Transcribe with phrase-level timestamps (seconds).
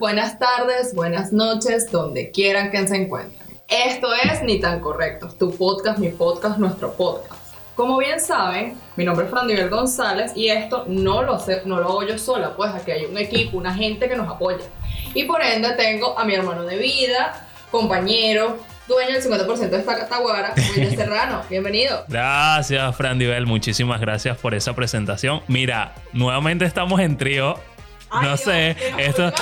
[0.00, 3.38] buenas tardes, buenas noches, donde quieran que se encuentren.
[3.68, 7.38] Esto es Ni tan Correctos, tu podcast, mi podcast, nuestro podcast.
[7.74, 11.88] Como bien saben, mi nombre es Fran González y esto no lo, sé, no lo
[11.88, 14.64] hago yo sola, pues aquí hay un equipo, una gente que nos apoya.
[15.12, 18.56] Y por ende tengo a mi hermano de vida, compañero,
[18.88, 21.42] dueño del 50% de esta cataguara, Wilder Serrano.
[21.50, 22.04] Bienvenido.
[22.08, 23.44] Gracias, Fran Divel.
[23.46, 25.42] Muchísimas gracias por esa presentación.
[25.46, 27.58] Mira, nuevamente estamos en trío
[28.12, 29.32] no sé, esto,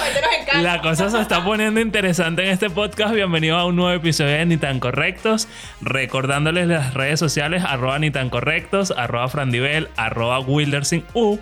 [0.61, 3.15] la cosa se está poniendo interesante en este podcast.
[3.15, 5.49] Bienvenido a un nuevo episodio de Ni tan correctos.
[5.81, 11.39] Recordándoles las redes sociales, arroba ni tan correctos, arroba frandivel, arroba wildersin u.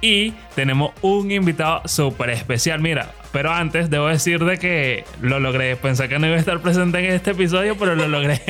[0.00, 2.80] Y tenemos un invitado súper especial.
[2.80, 5.74] Mira, pero antes debo decir de que lo logré.
[5.74, 8.40] Pensé que no iba a estar presente en este episodio, pero lo logré.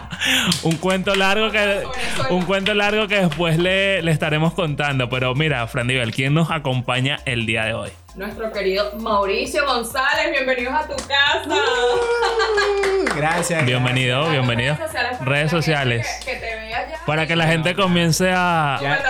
[0.62, 1.82] un cuento largo que
[2.30, 5.10] un cuento largo que después le, le estaremos contando.
[5.10, 7.90] Pero mira, Fran ¿quién nos acompaña el día de hoy?
[8.14, 10.30] Nuestro querido Mauricio González.
[10.30, 11.48] Bienvenidos a tu casa.
[11.48, 13.64] Uh, gracias.
[13.64, 14.76] Bienvenido, bienvenido.
[15.22, 16.06] Redes sociales.
[16.24, 17.04] Que, te vea ya.
[17.06, 18.78] Para que la gente comience a.
[18.82, 19.02] Ya,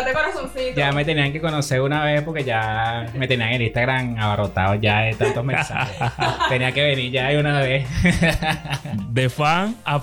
[0.77, 5.01] ya, me tenían que conocer una vez porque ya me tenían en Instagram abarrotado ya
[5.01, 5.97] de tantos mensajes.
[6.49, 7.89] Tenía que venir ya de una vez.
[9.09, 10.01] de fan a,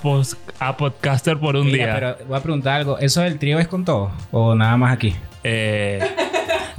[0.60, 1.94] a podcaster por un día.
[1.94, 2.98] Pero voy a preguntar algo.
[2.98, 4.12] ¿Eso del trío es con todo?
[4.32, 5.16] ¿O nada más aquí?
[5.44, 6.28] Eh.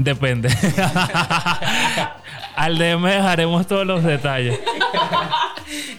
[0.03, 0.48] Depende.
[2.56, 4.59] Al DM dejaremos todos los detalles.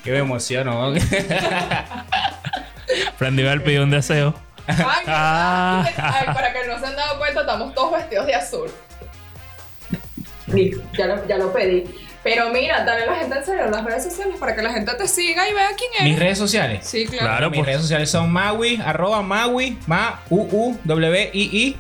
[0.04, 0.92] Qué me emociono.
[3.32, 4.34] Nivel pidió un deseo.
[4.68, 5.86] Ah.
[5.98, 8.72] Ay, para que no se han dado cuenta, estamos todos vestidos de azul.
[10.98, 11.84] Ya lo, ya lo pedí.
[12.24, 14.94] Pero mira, dale a la gente en serio las redes sociales para que la gente
[14.96, 16.04] te siga y vea quién es.
[16.04, 16.88] Mis redes sociales.
[16.88, 17.52] Sí, claro.
[17.52, 17.68] Mis pues.
[17.68, 21.78] redes sociales son Maui, arroba Maui, Ma, U, U, W, I, I.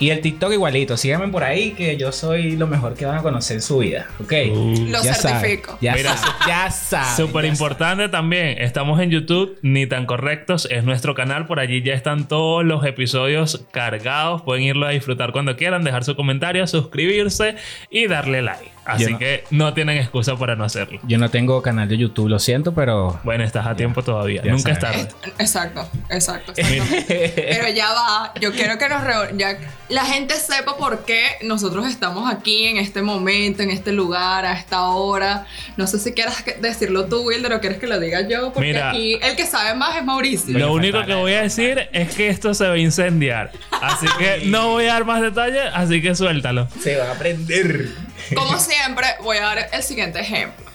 [0.00, 0.96] Y el TikTok igualito.
[0.96, 4.08] Síganme por ahí que yo soy lo mejor que van a conocer en su vida.
[4.18, 4.32] ¿Ok?
[4.50, 4.86] Uh.
[4.88, 5.76] lo certifico.
[5.82, 6.16] Ya Mira,
[6.48, 7.16] ya sabes.
[7.16, 8.56] Súper importante también.
[8.58, 10.66] Estamos en YouTube, ni tan correctos.
[10.70, 11.46] Es nuestro canal.
[11.46, 14.40] Por allí ya están todos los episodios cargados.
[14.40, 17.56] Pueden irlo a disfrutar cuando quieran, dejar su comentario, suscribirse
[17.90, 18.79] y darle like.
[18.90, 21.00] Así que no tienen excusa para no hacerlo.
[21.04, 23.20] Yo no tengo canal de YouTube, lo siento, pero.
[23.24, 24.42] Bueno, estás a tiempo todavía.
[24.44, 25.08] Nunca es tarde.
[25.38, 26.52] Exacto, exacto.
[26.56, 28.32] pero ya va.
[28.40, 29.00] Yo quiero que nos
[29.36, 29.58] ya
[29.88, 34.52] la gente sepa por qué nosotros estamos aquí en este momento, en este lugar, a
[34.52, 35.46] esta hora.
[35.76, 39.18] No sé si quieras decirlo tú, Wilder, o quieres que lo diga yo, porque aquí
[39.22, 40.58] el que sabe más es Mauricio.
[40.58, 43.50] Lo único que voy a decir es que esto se va a incendiar.
[43.70, 46.68] Así que no voy a dar más detalles, así que suéltalo.
[46.80, 47.88] Se va a prender.
[48.34, 50.66] Como siempre, voy a dar el siguiente ejemplo.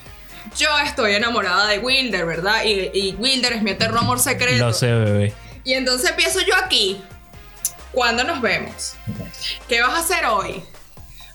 [0.58, 2.64] Yo estoy enamorada de Wilder, ¿verdad?
[2.64, 4.66] Y, Wilder es mi eterno amor secreto.
[4.68, 5.34] Lo sé, bebé.
[5.64, 7.02] Y entonces empiezo yo aquí.
[7.92, 8.96] ¿Cuándo nos vemos?
[9.68, 10.64] ¿Qué vas a hacer hoy?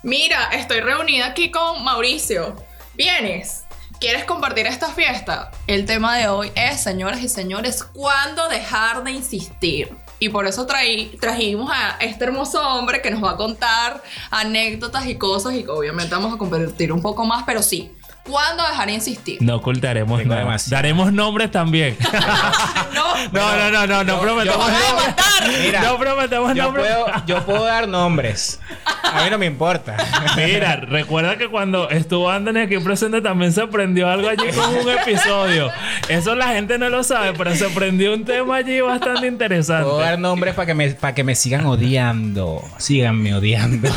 [0.02, 2.56] Mira, estoy reunida aquí con Mauricio.
[2.94, 3.64] ¿Vienes?
[3.98, 5.50] ¿Quieres compartir esta fiesta?
[5.66, 9.94] El tema de hoy es, señoras y señores, ¿cuándo dejar de insistir?
[10.20, 15.06] Y por eso traí, trajimos a este hermoso hombre que nos va a contar anécdotas
[15.06, 17.90] y cosas y obviamente vamos a compartir un poco más, pero sí,
[18.30, 19.42] ¿Cuándo dejar de insistir?
[19.42, 20.56] No ocultaremos nada.
[20.68, 21.96] Daremos nombres también.
[22.94, 25.82] no, no, no, no, no, prometemos nombres.
[25.82, 26.86] no prometemos yo nombres.
[26.86, 28.60] Puedo, yo puedo dar nombres.
[29.02, 29.96] A mí no me importa.
[30.36, 34.88] Mira, recuerda que cuando estuvo Anthony aquí presente también se prendió algo allí con un
[35.00, 35.70] episodio.
[36.08, 39.84] Eso la gente no lo sabe, pero se prendió un tema allí bastante interesante.
[39.84, 42.62] Puedo dar nombres para que me, para que me sigan odiando.
[42.78, 43.88] Síganme odiando.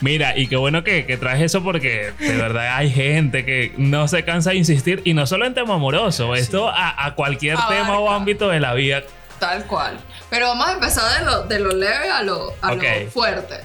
[0.00, 4.24] Mira, y qué bueno que, traes eso porque de verdad hay gente que no se
[4.24, 8.48] cansa de insistir y no solo en tema amoroso, esto a, cualquier tema o ámbito
[8.48, 9.02] de la vida.
[9.40, 9.98] Tal cual.
[10.30, 13.56] Pero vamos a empezar de lo, de lo leve a lo, a lo fuerte.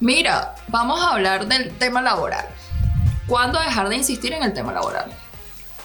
[0.00, 2.46] Mira, vamos a hablar del tema laboral.
[3.26, 5.10] ¿Cuándo dejar de insistir en el tema laboral?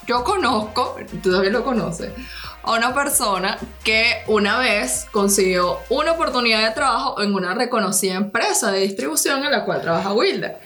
[0.05, 2.11] Yo conozco, tú también lo conoces,
[2.63, 8.71] a una persona que una vez consiguió una oportunidad de trabajo en una reconocida empresa
[8.71, 10.59] de distribución en la cual trabaja Wilder.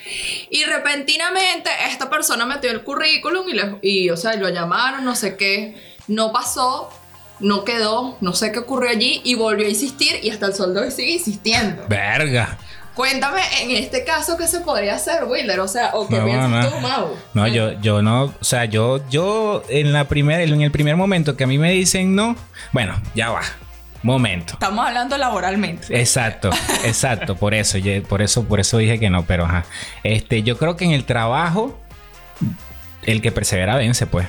[0.50, 3.46] Y repentinamente esta persona metió el currículum
[3.82, 5.76] y, y o sea, lo llamaron, no sé qué,
[6.08, 6.90] no pasó,
[7.40, 10.90] no quedó, no sé qué ocurrió allí y volvió a insistir y hasta el sueldo
[10.92, 11.86] sigue insistiendo.
[11.88, 12.58] Verga.
[12.96, 16.80] Cuéntame en este caso qué se podría hacer, Wilder, o sea, o qué piensas tú,
[16.80, 17.10] Mau.
[17.34, 21.36] No, yo, yo no, o sea, yo, yo en la primera, en el primer momento
[21.36, 22.38] que a mí me dicen no,
[22.72, 23.42] bueno, ya va.
[24.02, 24.54] Momento.
[24.54, 26.00] Estamos hablando laboralmente.
[26.00, 26.52] Exacto,
[26.86, 29.66] exacto, por eso, por eso, por eso dije que no, pero ajá.
[30.04, 31.78] Este, yo creo que en el trabajo,
[33.04, 34.28] el que persevera vence, pues.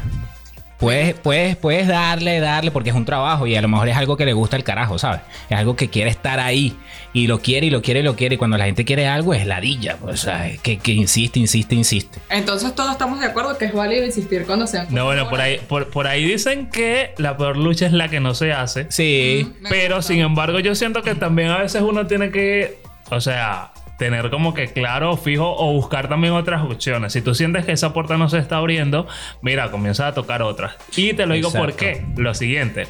[0.79, 4.17] Puedes, puedes, puedes darle, darle, porque es un trabajo y a lo mejor es algo
[4.19, 5.23] que le gusta el carajo, ¿sabes?
[5.49, 6.77] Es algo que quiere estar ahí
[7.15, 8.35] y lo quiere y lo quiere y lo quiere.
[8.35, 11.75] Y cuando la gente quiere algo es ladilla, pues, o sea, que, que insiste, insiste,
[11.75, 12.19] insiste.
[12.29, 14.87] Entonces todos estamos de acuerdo que es válido insistir cuando sean.
[14.91, 18.35] No, bueno, por ahí, por, ahí dicen que la peor lucha es la que no
[18.35, 18.87] se hace.
[18.91, 19.51] Sí.
[19.71, 22.81] pero sin embargo, yo siento que también a veces uno tiene que,
[23.11, 27.13] o sea, tener como que claro, fijo o buscar también otras opciones.
[27.13, 29.07] Si tú sientes que esa puerta no se está abriendo,
[29.43, 30.75] mira, comienza a tocar otras.
[30.97, 32.05] Y te lo digo por qué.
[32.17, 32.87] Lo siguiente,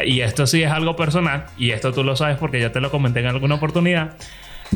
[0.00, 2.90] y esto sí es algo personal, y esto tú lo sabes porque ya te lo
[2.90, 4.14] comenté en alguna oportunidad.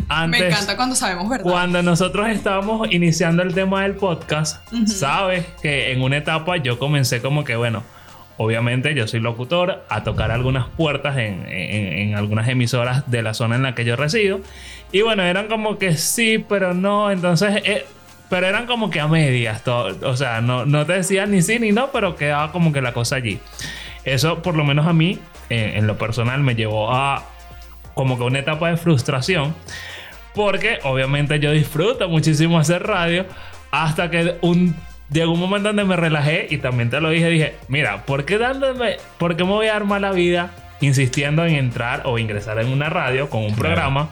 [0.08, 1.44] Antes, Me encanta cuando sabemos verdad.
[1.44, 7.20] Cuando nosotros estábamos iniciando el tema del podcast, sabes que en una etapa yo comencé
[7.20, 7.82] como que, bueno,
[8.36, 13.56] obviamente yo soy locutor, a tocar algunas puertas en, en, algunas emisoras de la zona
[13.56, 14.40] en la que yo resido.
[14.92, 17.10] Y bueno, eran como que sí, pero no.
[17.10, 17.84] Entonces, eh,
[18.28, 19.62] pero eran como que a medias.
[19.62, 22.80] Todo, o sea, no, no te decían ni sí ni no, pero quedaba como que
[22.80, 23.38] la cosa allí.
[24.04, 25.18] Eso, por lo menos a mí,
[25.50, 27.24] eh, en lo personal, me llevó a
[27.94, 29.54] como que una etapa de frustración.
[30.34, 33.26] Porque obviamente yo disfruto muchísimo hacer radio.
[33.70, 34.74] Hasta que un,
[35.10, 37.28] llegó un momento donde me relajé y también te lo dije.
[37.28, 41.56] Dije, mira, ¿por qué dándome, por qué me voy a armar la vida insistiendo en
[41.56, 44.10] entrar o ingresar en una radio con un programa?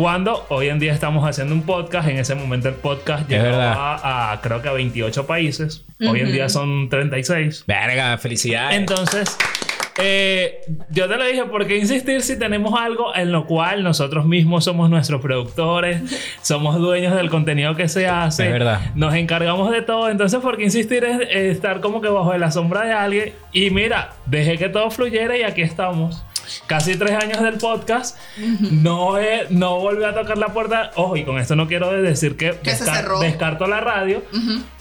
[0.00, 4.40] Cuando hoy en día estamos haciendo un podcast, en ese momento el podcast llegaba a,
[4.40, 5.84] creo que a 28 países.
[6.00, 7.64] Hoy en día son 36.
[7.66, 8.78] Verga, felicidades.
[8.78, 9.36] Entonces,
[9.98, 14.24] eh, yo te lo dije, ¿por qué insistir si tenemos algo en lo cual nosotros
[14.24, 16.00] mismos somos nuestros productores,
[16.40, 18.80] somos dueños del contenido que se hace, es verdad.
[18.94, 20.08] nos encargamos de todo?
[20.08, 23.32] Entonces, ¿por qué insistir en estar como que bajo la sombra de alguien?
[23.52, 26.24] Y mira, dejé que todo fluyera y aquí estamos
[26.66, 29.14] casi tres años del podcast, no,
[29.50, 30.90] no volví a tocar la puerta.
[30.96, 34.22] Ojo, y con esto no quiero decir que, descarto la radio,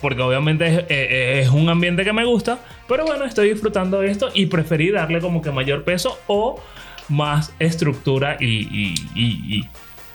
[0.02, 4.12] porque obviamente eh, eh, es, un ambiente que me gusta, pero bueno, estoy disfrutando de
[4.12, 6.62] esto y preferí darle como que mayor peso o
[7.10, 9.66] más estructura y,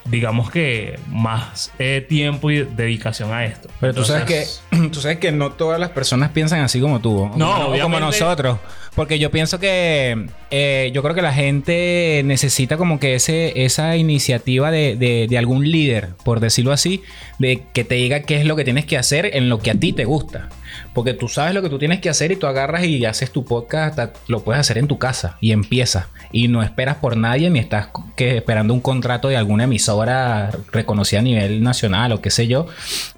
[0.06, 3.69] digamos que más eh, tiempo y dedicación a esto.
[3.81, 4.47] Pero tú sabes que
[4.93, 8.58] tú sabes que no todas las personas piensan así como tú, no, como nosotros.
[8.94, 13.96] Porque yo pienso que eh, yo creo que la gente necesita como que ese, esa
[13.96, 14.94] iniciativa de,
[15.29, 17.02] de, algún líder, por decirlo así,
[17.41, 19.75] de que te diga qué es lo que tienes que hacer en lo que a
[19.75, 20.49] ti te gusta.
[20.93, 23.44] Porque tú sabes lo que tú tienes que hacer y tú agarras y haces tu
[23.44, 23.99] podcast,
[24.29, 26.06] lo puedes hacer en tu casa y empiezas.
[26.32, 31.21] Y no esperas por nadie ni estás que esperando un contrato de alguna emisora reconocida
[31.21, 32.67] a nivel nacional o qué sé yo.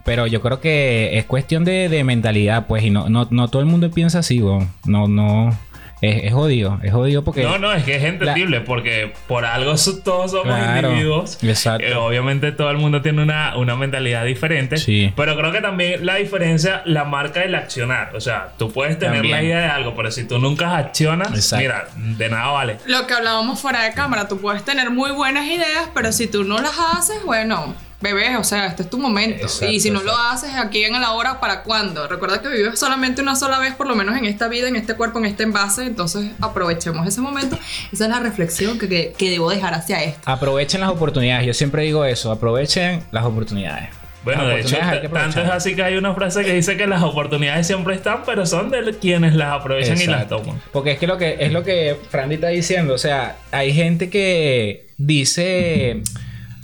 [0.05, 3.67] Pero yo creo que es cuestión de, mentalidad, pues, y no, no, no todo el
[3.67, 5.57] mundo piensa así, no, no
[6.01, 7.43] es, es, jodido, es jodido porque...
[7.43, 11.43] No, no, es que es entendible porque por algo todos somos individuos.
[11.43, 11.87] Exacto.
[11.87, 14.77] Eh, obviamente todo el mundo tiene una, una mentalidad diferente.
[14.77, 15.13] Sí.
[15.17, 18.15] Pero creo que también la diferencia la marca el accionar.
[18.15, 21.89] O sea, tú puedes tener la idea de algo, pero si tú nunca accionas, mira,
[21.97, 22.77] de nada vale.
[22.87, 26.45] Lo que hablábamos fuera de cámara, tú puedes tener muy buenas ideas, pero si tú
[26.45, 29.47] no las haces, bueno bebé, o sea, este es tu momento.
[29.69, 32.07] y si no lo haces aquí en la hora, ¿para cuándo?
[32.09, 34.95] Recuerda que vives solamente una sola vez, por lo menos en esta vida, en este
[34.95, 35.85] cuerpo, en este envase.
[35.85, 37.59] Entonces, aprovechemos ese momento.
[37.93, 40.21] Esa es la reflexión que, que, debo dejar hacia esto.
[40.31, 41.47] Aprovechen las oportunidades.
[41.47, 42.31] Yo siempre digo eso.
[42.31, 43.91] Aprovechen las oportunidades.
[44.27, 44.77] Bueno, de hecho,
[45.13, 48.45] tanto es así que hay una frase que dice que las oportunidades siempre están, pero
[48.45, 50.61] son de quienes las aprovechan y las toman.
[50.73, 54.11] Porque es que lo que es lo que Frandy está diciendo, o sea, hay gente
[54.11, 56.03] que dice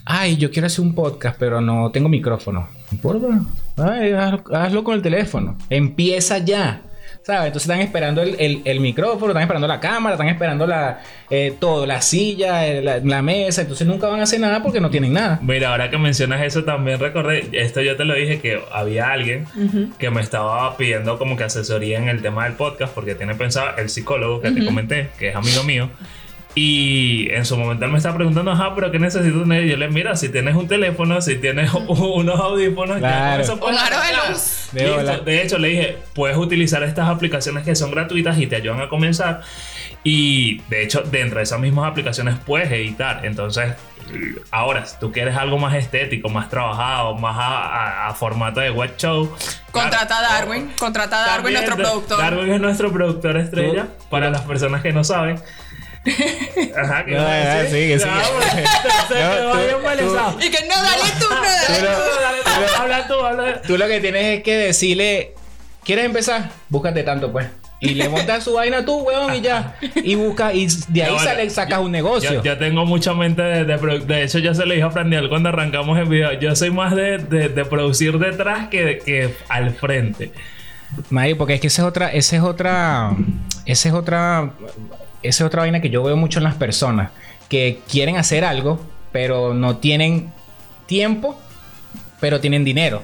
[0.04, 2.68] ay, yo quiero hacer un podcast, pero no tengo micrófono.
[2.90, 3.40] No importa.
[3.76, 5.56] Ay, hazlo, con el teléfono.
[5.70, 6.82] Empieza ya.
[7.22, 7.46] ¿Sabes?
[7.46, 12.02] Entonces están esperando el, micrófono, están esperando la cámara, están esperando la, eh, todo, la
[12.02, 13.62] silla, eh, la, mesa.
[13.62, 15.38] Entonces nunca van a hacer nada porque no tienen nada.
[15.40, 19.46] Mira, ahora que mencionas eso, también recordé, esto yo te lo dije, que había alguien
[19.98, 23.76] que me estaba pidiendo como que asesoría en el tema del podcast porque tiene pensado
[23.76, 25.90] el psicólogo que te comenté, que es amigo mío.
[26.54, 29.64] Y en su momento él me está preguntando, ajá, pero ¿qué necesito tener?
[29.64, 33.42] Yo le mira, si tienes un teléfono, si tienes unos audífonos, claro.
[33.42, 33.92] ya con eso
[34.72, 38.80] de De hecho, le dije, puedes utilizar estas aplicaciones que son gratuitas y te ayudan
[38.82, 39.42] a comenzar.
[40.04, 43.24] Y de hecho, dentro de esas mismas aplicaciones puedes editar.
[43.24, 43.72] Entonces,
[44.50, 49.34] ahora, si tú quieres algo más estético, más trabajado, más a, formato de web show.
[49.70, 52.18] Contrata a Darwin, contrata a Darwin, nuestro productor.
[52.18, 55.40] Darwin es nuestro productor estrella, para las personas que no saben.
[56.76, 58.10] Ajá, que no, no, sigue, sigue.
[60.40, 61.40] Y que no, dale tú, no,
[62.22, 62.80] dale tú.
[62.80, 63.78] Habla tú, habla tú.
[63.78, 65.34] lo que tienes es que decirle,
[65.84, 66.50] ¿quieres empezar?
[66.68, 67.46] Búscate tanto, pues.
[67.78, 69.76] Y le montas su vaina tú, weón, y ya.
[69.96, 72.42] Y busca, y de ahí sale, sacas un negocio.
[72.42, 75.48] Yo, tengo mucha mente de, de, de, hecho, yo se lo dije a Frandiel cuando
[75.48, 76.32] arrancamos el video.
[76.34, 80.32] Yo soy más de, de producir detrás que, que al frente.
[81.10, 83.16] Mario, porque es que esa es otra, esa es otra,
[83.66, 84.52] esa es otra,
[85.22, 87.10] esa es otra vaina que yo veo mucho en las personas
[87.48, 88.80] que quieren hacer algo,
[89.12, 90.32] pero no tienen
[90.86, 91.38] tiempo,
[92.20, 93.02] pero tienen dinero.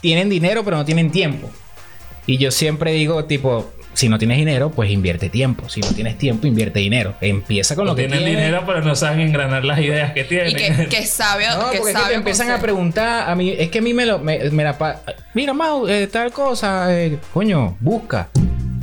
[0.00, 1.50] Tienen dinero, pero no tienen tiempo.
[2.26, 5.68] Y yo siempre digo, tipo, si no tienes dinero, pues invierte tiempo.
[5.68, 7.14] Si no tienes tiempo, invierte dinero.
[7.20, 8.24] Empieza con lo que tienes.
[8.24, 10.52] dinero, pero no saben engranar las ideas que tienen.
[10.52, 13.28] Y que, que sabe, no, porque te empiezan a preguntar.
[13.28, 14.18] A mí, es que a mí me lo.
[14.18, 15.00] Me, la
[15.34, 16.96] Mira, Mau, eh, tal cosa.
[16.96, 18.28] Eh, coño, busca.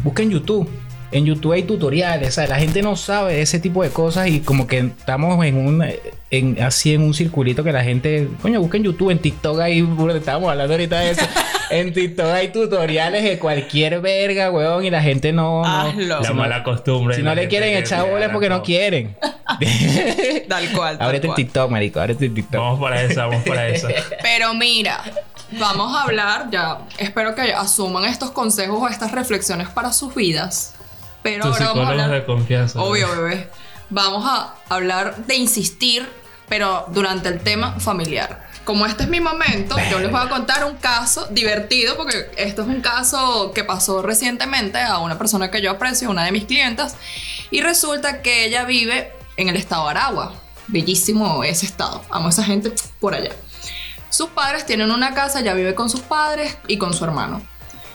[0.04, 0.70] Busca en YouTube.
[1.12, 2.50] En YouTube hay tutoriales, ¿sabes?
[2.50, 5.84] La gente no sabe ese tipo de cosas y como que estamos en un
[6.30, 9.88] en, así en un circulito que la gente, coño, busca en YouTube, en TikTok ahí,
[10.16, 11.26] estábamos hablando ahorita de eso.
[11.70, 15.64] en TikTok hay tutoriales de cualquier verga, weón, y la gente no.
[15.64, 16.22] Hazlo.
[16.22, 17.16] la mala costumbre.
[17.16, 19.16] Si no le quieren echar bolas porque no quieren.
[20.50, 20.98] tal cual.
[21.00, 22.60] Ábrete el TikTok, marico, ábrete el TikTok.
[22.60, 23.88] Vamos para eso, vamos para eso.
[24.22, 25.02] Pero mira,
[25.52, 26.80] vamos a hablar ya.
[26.98, 30.74] Espero que asuman estos consejos o estas reflexiones para sus vidas.
[31.24, 32.12] Pero ahora vamos a hablar.
[32.12, 32.82] de confianza.
[32.82, 33.50] Obvio, bebé.
[33.90, 36.08] Vamos a hablar de insistir,
[36.50, 40.66] pero durante el tema familiar como este es mi momento, yo les voy a contar
[40.66, 45.62] un caso divertido, porque esto es un caso que pasó recientemente a una persona que
[45.62, 46.98] yo aprecio, una de mis clientas,
[47.50, 50.34] y resulta que ella vive en el estado de Aragua.
[50.68, 52.04] Bellísimo ese estado.
[52.10, 53.32] Amo a esa gente por allá.
[54.10, 57.42] Sus padres tienen una casa, ella vive con sus padres y con su hermano.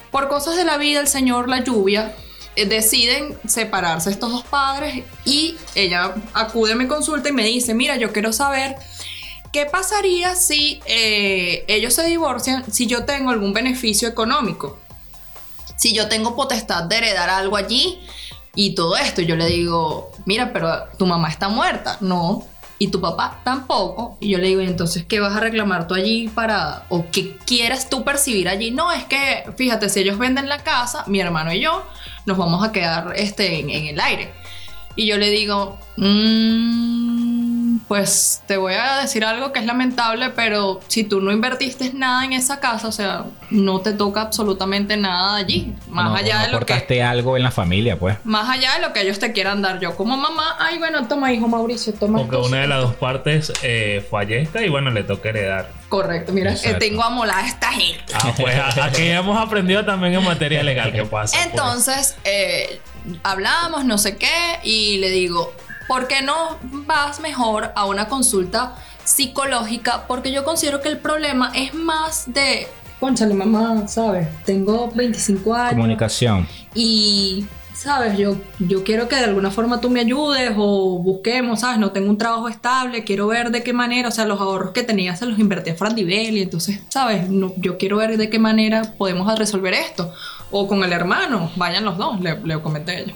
[0.09, 2.15] Por cosas de la vida, el señor La Lluvia
[2.55, 7.97] deciden separarse estos dos padres y ella acude a mi consulta y me dice, mira,
[7.97, 8.75] yo quiero saber
[9.53, 14.79] ¿Qué pasaría si eh, ellos se divorcian si yo tengo algún beneficio económico?
[15.75, 17.99] Si yo tengo potestad de heredar algo allí
[18.55, 21.97] y todo esto, yo le digo, mira, pero tu mamá está muerta.
[22.01, 22.47] No,
[22.79, 24.17] y tu papá tampoco.
[24.19, 27.89] Y yo le digo, entonces qué vas a reclamar tú allí para, o qué quieres
[27.89, 28.71] tú percibir allí?
[28.71, 31.85] No, es que, fíjate, si ellos venden la casa, mi hermano y yo
[32.25, 34.31] nos vamos a quedar este, en, el aire.
[34.95, 37.12] Y yo le digo, mmm
[37.87, 42.25] pues te voy a decir algo que es lamentable, pero si tú no invertiste nada
[42.25, 45.73] en esa casa, o sea, no te toca absolutamente nada allí.
[45.87, 47.03] Más allá de lo que.
[47.03, 48.17] algo en la familia, pues.
[48.23, 49.79] Más allá de lo que ellos te quieran dar.
[49.79, 52.19] Yo como mamá, ay, bueno, toma, hijo Mauricio, toma.
[52.19, 55.69] Porque una de las dos partes eh, fallezca y bueno, le toca heredar.
[55.89, 58.13] Correcto, mira, eh, tengo amolada a esta gente.
[58.13, 61.37] Ah, pues aquí hemos aprendido también en materia legal qué pasa.
[61.43, 61.45] Pues.
[61.45, 62.79] Entonces, eh,
[63.23, 65.53] hablamos, no sé qué, y le digo,
[65.87, 70.05] ¿por qué no vas mejor a una consulta psicológica?
[70.07, 72.67] Porque yo considero que el problema es más de,
[73.03, 74.29] conchale mamá, ¿sabes?
[74.45, 75.73] Tengo 25 años.
[75.73, 76.47] Comunicación.
[76.73, 78.17] Y, ¿sabes?
[78.17, 81.79] Yo, yo quiero que de alguna forma tú me ayudes o busquemos, ¿sabes?
[81.79, 84.83] No tengo un trabajo estable, quiero ver de qué manera, o sea, los ahorros que
[84.83, 87.29] tenía se los invertí a Frandivel y entonces, ¿sabes?
[87.29, 90.13] No, yo quiero ver de qué manera podemos resolver esto.
[90.49, 93.13] O con el hermano, vayan los dos, le, le comenté a ella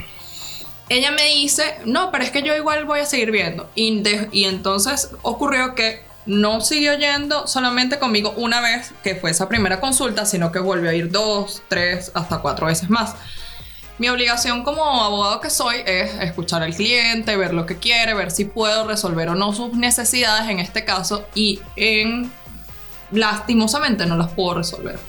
[0.90, 3.70] ella me dice, no, pero es que yo igual voy a seguir viendo.
[3.76, 9.80] Y, entonces ocurrió que no siguió yendo solamente conmigo una vez, que fue esa primera
[9.80, 13.16] consulta, sino que volvió a ir dos, tres, hasta cuatro veces más.
[13.98, 18.30] Mi obligación como abogado que soy es escuchar al cliente, ver lo que quiere, ver
[18.30, 22.32] si puedo resolver o no sus necesidades en este caso y en
[23.12, 25.00] lastimosamente no las puedo resolver.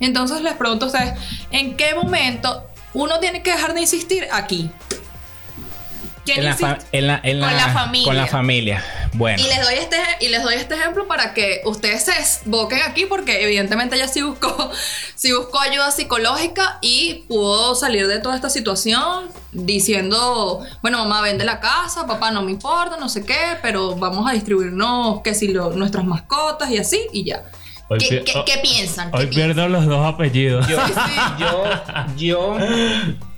[0.00, 1.18] Entonces les pregunto a ustedes,
[1.50, 4.70] ¿en qué momento uno tiene que dejar de insistir aquí?
[6.34, 6.44] En
[7.06, 8.04] la, en la, con la familia.
[8.06, 8.84] Con la familia.
[9.14, 9.42] Bueno.
[9.42, 13.06] Y les doy este, y les doy este ejemplo para que ustedes se esboquen aquí,
[13.06, 14.70] porque evidentemente ella sí buscó,
[15.14, 21.44] sí buscó ayuda psicológica y pudo salir de toda esta situación diciendo, bueno, mamá vende
[21.44, 25.48] la casa, papá no me importa, no sé qué, pero vamos a distribuirnos que si
[25.48, 27.44] lo, nuestras mascotas y así, y ya.
[27.98, 29.10] ¿Qué, qué, piensan?
[29.12, 30.66] Hoy pierdo los dos apellidos.
[30.66, 30.76] Yo,
[31.38, 31.64] yo,
[32.16, 32.56] yo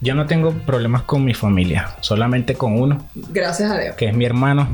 [0.00, 3.06] yo no tengo problemas con mi familia, solamente con uno.
[3.14, 3.96] Gracias a Dios.
[3.96, 4.68] Que es mi hermano.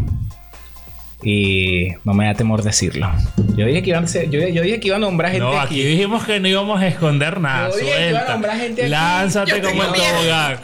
[1.22, 3.10] Y no me da temor decirlo.
[3.56, 5.82] Yo dije que iba a, yo, dije que iba a nombrar gente no, aquí.
[5.82, 7.70] dijimos que no íbamos a esconder nada.
[7.70, 8.90] Yo dije que iba a nombrar gente aquí.
[8.90, 10.58] Lánzate como el tobogán.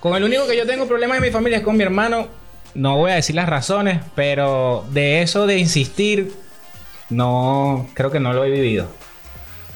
[0.00, 2.28] Con el único que yo tengo problemas en mi familia es con mi hermano.
[2.74, 6.32] No voy a decir las razones, pero de eso de insistir,
[7.08, 8.88] no, creo que no lo he vivido.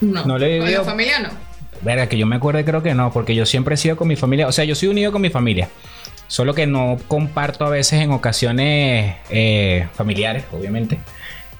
[0.02, 0.64] No, no lo he vivido.
[0.64, 1.45] ¿Con la familia no?
[1.82, 4.16] Verga, que yo me acuerde, creo que no, porque yo siempre he sido con mi
[4.16, 4.48] familia.
[4.48, 5.68] O sea, yo soy unido con mi familia.
[6.28, 10.98] Solo que no comparto a veces en ocasiones eh, familiares, obviamente.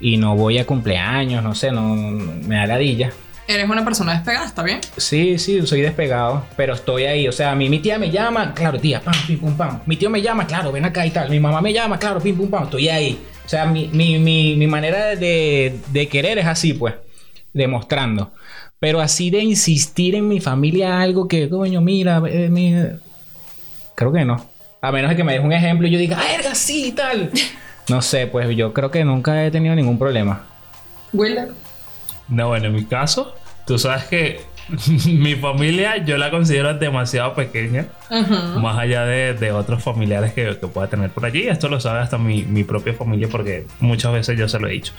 [0.01, 3.13] Y no voy a cumpleaños, no sé, no, me da ladilla.
[3.49, 4.45] ¿Eres una persona despegada?
[4.45, 4.81] ¿Está bien?
[4.97, 7.29] Sí, sí, soy despegado, pero estoy ahí.
[7.29, 9.81] O sea, mi, mi tía me llama, claro, tía, pam, pim, pum, pam.
[9.87, 11.31] Mi tío me llama, claro, ven acá y tal.
[11.31, 12.65] Mi mamá me llama, claro, pim, pum, pam.
[12.65, 13.21] Estoy ahí.
[13.45, 16.95] O sea, mi, mi, mi, mi manera de, de querer es así, pues,
[17.53, 18.33] demostrando.
[18.79, 22.99] Pero así de insistir en mi familia algo que, coño, mira, eh,
[23.95, 24.47] creo que no.
[24.83, 27.31] A menos de que me deje un ejemplo y yo diga, ¡ah, sí, tal!
[27.89, 30.43] no sé, pues yo creo que nunca he tenido ningún problema.
[31.13, 31.49] Willer.
[32.29, 33.35] No, bueno, en mi caso,
[33.67, 34.41] tú sabes que
[35.07, 37.87] mi familia yo la considero demasiado pequeña,
[38.59, 41.47] más allá de, otros familiares que, que, pueda tener por allí.
[41.47, 44.73] Esto lo sabe hasta mi, mi, propia familia porque muchas veces yo se lo he
[44.73, 44.93] dicho.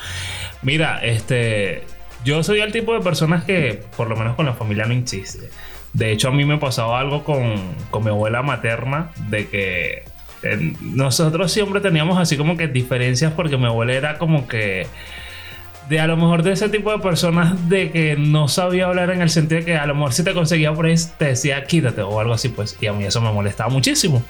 [0.62, 1.84] Mira, este,
[2.28, 5.50] yo soy el tipo de personas que por lo menos con la familia no insiste.
[5.94, 7.56] De hecho, a mí me pasaba algo con,
[7.90, 10.04] con mi abuela materna de que
[10.44, 14.88] eh, nosotros siempre teníamos así como que diferencias porque mi abuela era como que
[15.88, 19.22] de a lo mejor de ese tipo de personas de que no sabía hablar en
[19.22, 22.02] el sentido de que a lo mejor si te conseguía por ahí te decía quítate
[22.02, 22.78] o algo así pues.
[22.82, 24.22] Y a mí eso me molestaba muchísimo.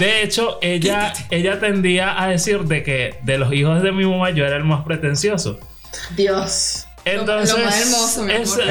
[0.00, 4.30] De hecho ella ella tendía a decir de que de los hijos de mi mamá
[4.30, 5.60] yo era el más pretencioso.
[6.16, 8.64] Dios entonces, lo, más hermoso, mi amor,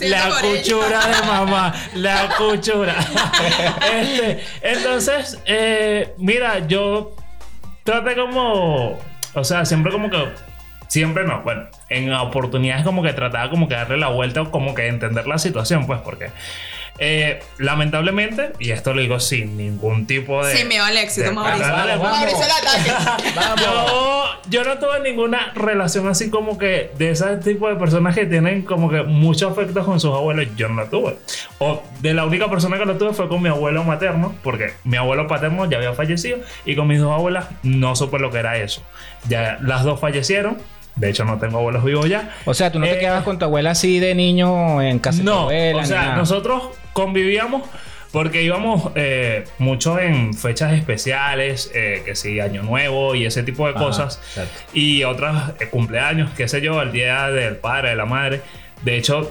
[0.00, 2.94] la cuchura de mamá, la cuchura.
[3.92, 7.14] este, entonces, eh, mira, yo
[7.84, 8.98] traté como
[9.36, 10.28] o sea, siempre como que.
[10.88, 11.42] Siempre no.
[11.42, 15.26] Bueno, en oportunidades como que trataba como que darle la vuelta o como que entender
[15.26, 16.30] la situación, pues, porque.
[16.98, 20.56] Eh, lamentablemente, y esto lo digo sin ningún tipo de.
[20.56, 21.66] Sí, me va el éxito, Mauricio.
[21.66, 23.62] Mauricio el ataque.
[23.62, 28.26] yo, yo no tuve ninguna relación así como que de ese tipo de personas que
[28.26, 30.46] tienen como que mucho afecto con sus abuelos.
[30.56, 31.16] Yo no la tuve.
[31.58, 34.96] O de la única persona que lo tuve fue con mi abuelo materno, porque mi
[34.96, 38.56] abuelo paterno ya había fallecido y con mis dos abuelas no supe lo que era
[38.56, 38.82] eso.
[39.28, 40.58] Ya las dos fallecieron
[40.96, 42.34] de hecho, no tengo abuelos vivos ya.
[42.46, 45.22] O sea, tú no te eh, quedabas con tu abuela así de niño en casa
[45.22, 45.82] no, de tu abuela.
[45.82, 47.62] O sea, nosotros convivíamos
[48.10, 53.66] porque íbamos eh, mucho en fechas especiales, eh, que sí, Año Nuevo y ese tipo
[53.66, 54.18] de cosas.
[54.72, 55.36] Y otros
[55.70, 58.40] cumpleaños, qué sé yo, el día del padre, de la madre.
[58.82, 59.30] De hecho,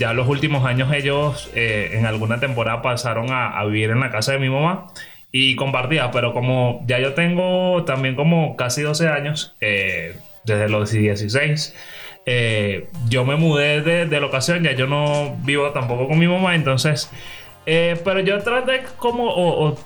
[0.00, 4.32] ya los últimos años ellos en alguna temporada pasaron a, a, vivir en la casa
[4.32, 4.88] de mi mamá
[5.30, 11.72] y compartía, pero como ya yo tengo también como casi 12 años, desde los 16.
[12.26, 16.54] Eh, yo me mudé de, de, locación, ya yo no vivo tampoco con mi mamá,
[16.54, 17.10] entonces,
[17.66, 19.76] eh, pero yo traté como, o,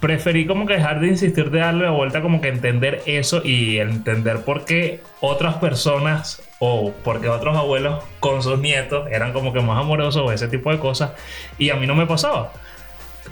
[0.00, 3.78] preferí como que dejar de insistir de darle la vuelta, como que entender eso y
[3.78, 9.60] entender por qué otras personas o porque otros abuelos con sus nietos eran como que
[9.60, 11.12] más amorosos o ese tipo de cosas,
[11.58, 12.52] y a mí no me pasaba.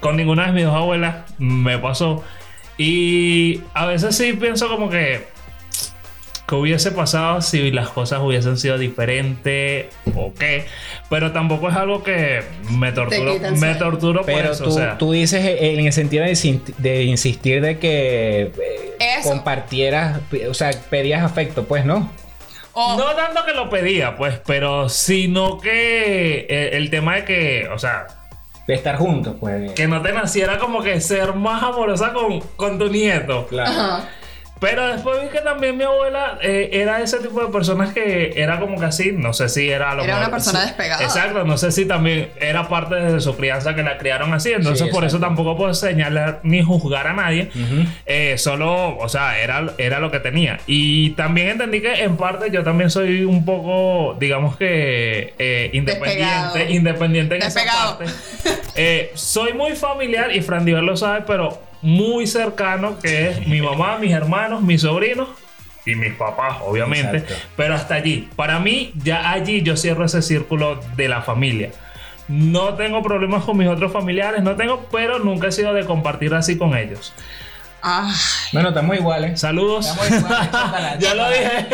[0.00, 2.24] Con ninguna de mis dos abuelas me pasó.
[2.78, 5.31] Y a veces sí pienso como que
[6.50, 10.66] hubiese pasado si las cosas hubiesen sido diferentes o qué.
[11.08, 14.64] Pero tampoco es algo que me torturo, me torturo Pero por eso.
[14.64, 14.98] Tú, o sea.
[14.98, 18.52] tú dices en el sentido de, insistir de que
[18.98, 22.10] eh, compartieras, o sea, pedías afecto, pues, ¿no?
[22.74, 27.78] No tanto que lo pedía, pues, pero sino que eh, el, tema de que, o
[27.78, 28.06] sea,
[28.66, 29.72] de estar juntos, pues.
[29.72, 33.46] Que no te naciera como que ser más amorosa con, con tu nieto.
[33.48, 34.04] Claro.
[34.62, 38.60] Pero después vi que también mi abuela eh, era ese tipo de personas que era
[38.60, 41.02] como que así, no sé si era lo Era una persona despegada.
[41.02, 44.88] Exacto, no sé si también era parte de su crianza que la criaron así, entonces
[44.90, 47.50] por eso tampoco puedo señalar ni juzgar a nadie.
[48.06, 50.60] Eh, solo, o sea, era, era lo que tenía.
[50.68, 56.70] Y también entendí que en parte yo también soy un poco, digamos que eh, independiente,
[56.70, 59.10] independiente en esa parte.
[59.14, 63.98] soy muy familiar y Fran Diver lo sabe, pero muy cercano, que es mi mamá,
[63.98, 65.28] mis hermanos, mis sobrinos
[65.84, 67.24] y mis papás, obviamente.
[67.56, 68.28] Pero hasta allí.
[68.36, 71.72] Para mí, ya allí yo cierro ese círculo de la familia.
[72.28, 76.32] No tengo problemas con mis otros familiares, no tengo, pero nunca he sido de compartir
[76.34, 77.12] así con ellos.
[78.52, 79.40] Bueno, estamos iguales.
[79.40, 79.86] Saludos.
[80.98, 81.66] ya lo dije.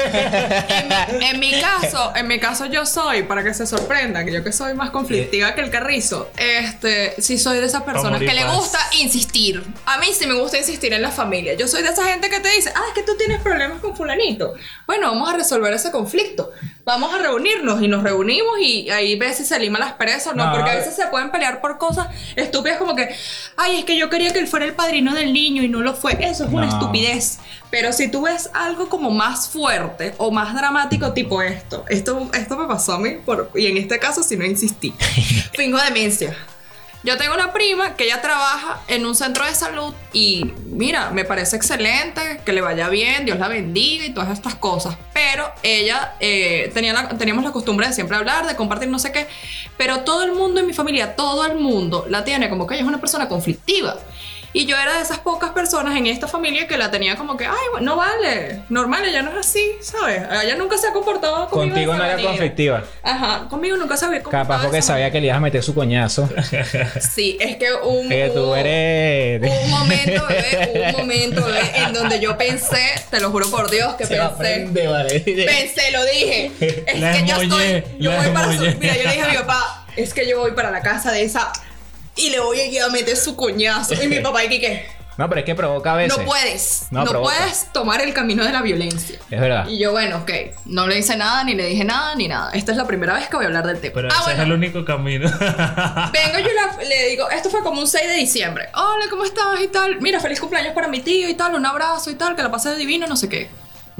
[1.30, 4.52] en, mi, caso, en mi caso yo soy, para que se sorprendan, que yo que
[4.52, 8.78] soy más conflictiva que el carrizo, este, sí soy de esas personas que le gusta
[9.00, 9.62] insistir.
[9.84, 11.54] A mí sí me gusta insistir en la familia.
[11.54, 13.96] Yo soy de esa gente que te dice, ah, es que tú tienes problemas con
[13.96, 14.54] fulanito.
[14.86, 16.52] Bueno, vamos a resolver ese conflicto.
[16.84, 20.50] Vamos a reunirnos y nos reunimos y ahí ves si se liman las perezas no,
[20.50, 23.14] porque a veces se pueden pelear por cosas estúpidas como que,
[23.56, 25.97] ay, es que yo quería que él fuera el padrino del niño y no lo
[25.98, 26.16] fue.
[26.20, 27.38] Eso es una estupidez.
[27.70, 32.56] Pero si tú ves algo como más fuerte o más dramático, tipo esto, esto, esto
[32.56, 34.94] me pasó a mí, por, y en este caso si no insistí.
[35.54, 36.36] Fingo demencia.
[37.04, 41.24] Yo tengo una prima que ella trabaja en un centro de salud y mira, me
[41.24, 44.96] parece excelente, que le vaya bien, Dios la bendiga y todas estas cosas.
[45.14, 49.28] Pero ella eh, tenía teníamos la costumbre de siempre hablar, de compartir no sé qué,
[49.76, 52.82] pero todo el mundo en mi familia, todo el mundo la tiene como que ella
[52.82, 53.96] es una persona conflictiva.
[54.52, 57.44] Y yo era de esas pocas personas en esta familia que la tenía como que,
[57.44, 60.22] ay, no vale, normal, ella no es así, ¿sabes?
[60.42, 61.74] Ella nunca se ha comportado conmigo.
[61.74, 62.84] Contigo no era conflictiva.
[63.02, 64.48] Ajá, conmigo nunca se había comportado.
[64.48, 66.28] Capaz porque sabía que le ibas a meter su coñazo.
[67.00, 68.08] sí, es que un.
[68.08, 69.42] Que tú eres.
[69.42, 73.94] Un momento, bebé, un momento, bebé, en donde yo pensé, te lo juro por Dios,
[73.94, 74.20] que pensé.
[74.20, 75.20] Aprende, vale.
[75.20, 76.52] Pensé, lo dije.
[76.60, 77.84] Es que yo estoy.
[77.98, 80.52] Yo voy para su, Mira, yo le dije a mi papá, es que yo voy
[80.52, 81.52] para la casa de esa
[82.18, 83.94] y le voy a ir a meter su coñazo.
[84.02, 84.98] Y mi papá, ¿y qué?
[85.18, 86.16] No, pero es que provoca a veces.
[86.16, 86.86] No puedes.
[86.92, 89.18] No, puedes tomar el camino de la violencia.
[89.28, 89.66] Es verdad.
[89.66, 90.30] Y yo, bueno, ok.
[90.66, 92.52] No le hice nada, ni le dije nada, ni nada.
[92.52, 93.94] Esta es la primera vez que voy a hablar del tema.
[93.94, 95.28] Pero ah, ese es el único camino.
[95.38, 98.68] Vengo yo le digo, esto fue como un 6 de diciembre.
[98.74, 99.60] Hola, ¿cómo estás?
[99.60, 100.00] Y tal.
[100.00, 101.56] Mira, feliz cumpleaños para mi tío y tal.
[101.56, 102.36] Un abrazo y tal.
[102.36, 103.50] Que la pase divino, no sé qué.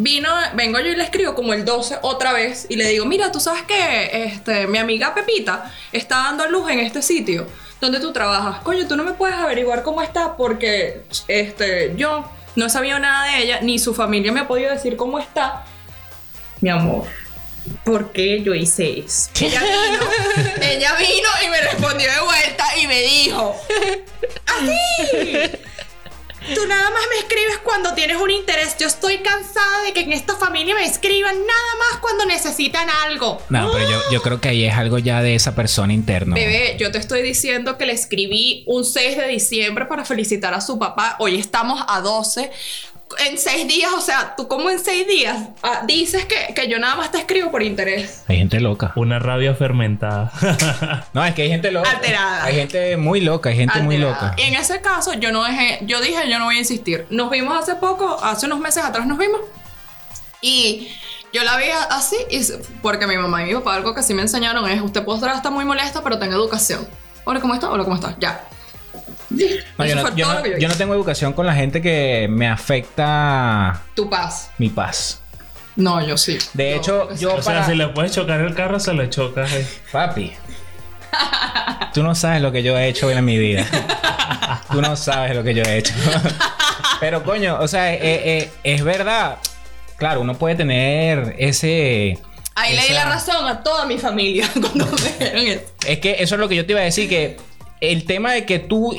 [0.01, 3.33] Vino, vengo yo y le escribo como el 12 otra vez y le digo, mira,
[3.33, 7.49] tú sabes que este, mi amiga Pepita está dando luz en este sitio
[7.81, 8.63] donde tú trabajas.
[8.63, 13.27] Coño, tú no me puedes averiguar cómo está porque este, yo no he sabido nada
[13.27, 15.65] de ella, ni su familia me ha podido decir cómo está.
[16.61, 17.05] Mi amor,
[17.83, 19.31] ¿por qué yo hice eso?
[19.41, 23.57] Ella vino, ella vino y me respondió de vuelta y me dijo,
[24.47, 25.59] así.
[26.55, 28.77] Tú nada más me escribes cuando tienes un interés.
[28.79, 33.41] Yo estoy cansada de que en esta familia me escriban nada más cuando necesitan algo.
[33.49, 36.35] No, pero yo, yo creo que ahí es algo ya de esa persona interna.
[36.35, 40.61] Bebé, yo te estoy diciendo que le escribí un 6 de diciembre para felicitar a
[40.61, 41.17] su papá.
[41.19, 42.51] Hoy estamos a 12
[43.19, 46.79] en seis días, o sea, tú como en seis días ah, dices que, que, yo
[46.79, 48.25] nada más te escribo por interés.
[48.29, 48.93] Hay gente loca.
[48.97, 50.33] Una rabia fermentada.
[51.13, 51.91] no, es que hay gente loca.
[51.91, 52.45] Alterada.
[52.45, 54.35] Hay gente muy loca, hay gente muy loca.
[54.37, 57.07] Y en ese caso yo no dejé, yo dije yo no voy a insistir.
[57.11, 59.41] Nos vimos hace poco, hace unos meses atrás nos vimos.
[60.41, 60.89] Y
[61.33, 62.41] yo la vi así, y,
[62.81, 65.53] porque mi mamá y mi papá algo que sí me enseñaron es, usted puede estar
[65.53, 66.87] muy molesta, pero tenga educación.
[67.25, 67.71] Hola, ¿cómo está?
[67.71, 68.15] Hola, ¿cómo está?
[68.19, 68.48] Ya
[69.31, 73.83] yo, no, tengo educación con la gente que me afecta.
[73.95, 74.51] Tu paz.
[74.59, 75.21] Mi paz.
[75.77, 76.39] No, yo sí.
[76.55, 77.37] De hecho, yo.
[77.37, 79.53] O sea, si le puedes chocar el carro, se lo chocas.
[79.53, 79.67] Eh.
[79.93, 80.33] Papi.
[81.95, 83.67] Tú no sabes lo que yo he hecho en mi vida.
[84.71, 85.95] Tú no sabes lo que yo he hecho.
[87.01, 89.39] Pero coño, o sea, eh, eh, es verdad.
[89.97, 92.19] Claro, uno puede tener ese.
[92.55, 96.41] Ahí le di la razón a toda mi familia cuando me Es que eso es
[96.41, 97.37] lo que yo te iba a decir, que
[97.81, 98.95] el tema de que tú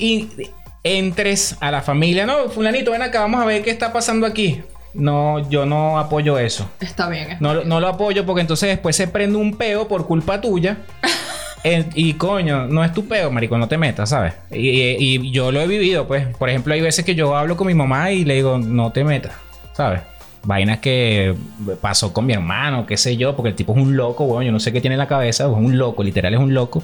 [0.83, 4.61] entres a la familia, no, fulanito, ven acá, vamos a ver qué está pasando aquí.
[4.93, 6.69] No, yo no apoyo eso.
[6.79, 7.37] Está bien.
[7.39, 10.77] no, lo apoyo porque entonces después se prende un peo por culpa tuya.
[11.93, 14.33] y coño, no es tu peo, marico, no te metas, ¿sabes?
[14.51, 16.25] Y, yo lo he vivido, pues.
[16.37, 19.03] Por ejemplo, hay veces que yo hablo con mi mamá y le digo, no te
[19.03, 19.33] metas,
[19.73, 20.01] ¿sabes?
[20.43, 21.35] Vainas que
[21.81, 24.51] pasó con mi hermano, qué sé yo, porque el tipo es un loco, bueno, yo
[24.51, 26.81] no sé qué tiene en la cabeza, es un loco, literal es un loco.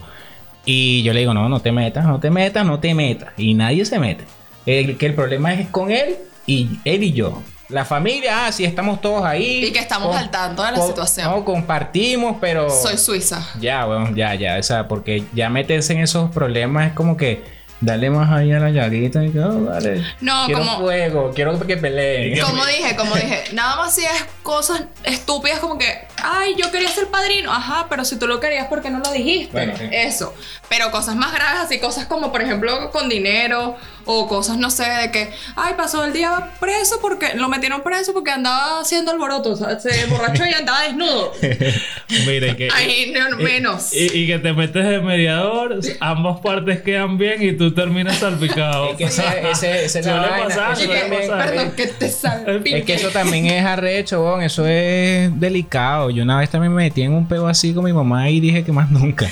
[0.65, 3.29] Y yo le digo, no, no te metas, no te metas, no te metas.
[3.37, 4.25] Y nadie se mete.
[4.65, 7.41] El, que el problema es con él y él y yo.
[7.69, 9.65] La familia, ah, sí, estamos todos ahí.
[9.65, 11.31] Y que estamos al tanto de la situación.
[11.31, 12.69] No, compartimos, pero...
[12.69, 13.43] Soy suiza.
[13.59, 14.57] Ya, bueno, ya, ya.
[14.59, 18.59] O sea, porque ya meterse en esos problemas es como que Dale más ahí a
[18.59, 20.01] la llaguita y que, oh, dale.
[20.21, 20.79] No, quiero como.
[20.79, 22.39] fuego, quiero que peleen.
[22.39, 25.91] Como dije, como dije, nada más si es cosas estúpidas como que,
[26.23, 27.51] ay, yo quería ser padrino.
[27.51, 29.73] Ajá, pero si tú lo querías, ¿por qué no lo dijiste?
[29.91, 30.35] Eso.
[30.69, 34.83] Pero cosas más graves, así cosas como, por ejemplo, con dinero o cosas, no sé,
[34.83, 39.49] de que, ay, pasó el día preso porque lo metieron preso porque andaba haciendo alboroto,
[39.49, 41.33] o sea, se borrachó y andaba desnudo.
[42.27, 42.69] Mire que.
[42.71, 43.93] Ay, menos.
[43.93, 48.91] Y, que te metes de mediador, ambas partes quedan bien y tú terminas salpicado.
[48.91, 52.77] es que ese, ese, ese Perdón, que te salpique.
[52.77, 56.09] Es que eso también es arrecho, eso es delicado.
[56.09, 58.63] Yo una vez también me metí en un pego así con mi mamá y dije
[58.63, 59.29] que más nunca.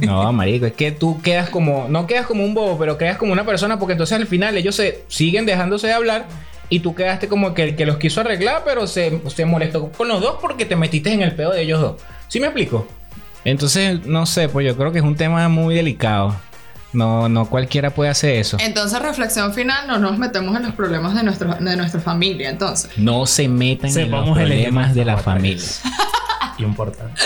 [0.00, 3.32] No, marico, es que tú quedas como, no quedas como un bobo, pero quedas como
[3.32, 6.26] una persona porque entonces al final ellos se siguen dejándose de hablar
[6.68, 10.08] y tú quedaste como que el que los quiso arreglar, pero se, se molestó con
[10.08, 12.02] los dos porque te metiste en el pedo de ellos dos.
[12.28, 12.86] ¿Sí me explico?
[13.44, 16.36] Entonces, no sé, pues yo creo que es un tema muy delicado.
[16.92, 18.56] No, no cualquiera puede hacer eso.
[18.60, 22.90] Entonces, reflexión final, no nos metemos en los problemas de, nuestro, de nuestra familia, entonces.
[22.96, 25.68] No se metan en los problemas de la familia.
[26.58, 27.20] Importante.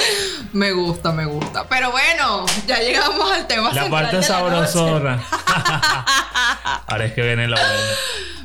[0.53, 1.65] Me gusta, me gusta.
[1.69, 5.21] Pero bueno, ya llegamos al tema La parte sabrosona.
[6.87, 7.75] Ahora es que viene lo bueno.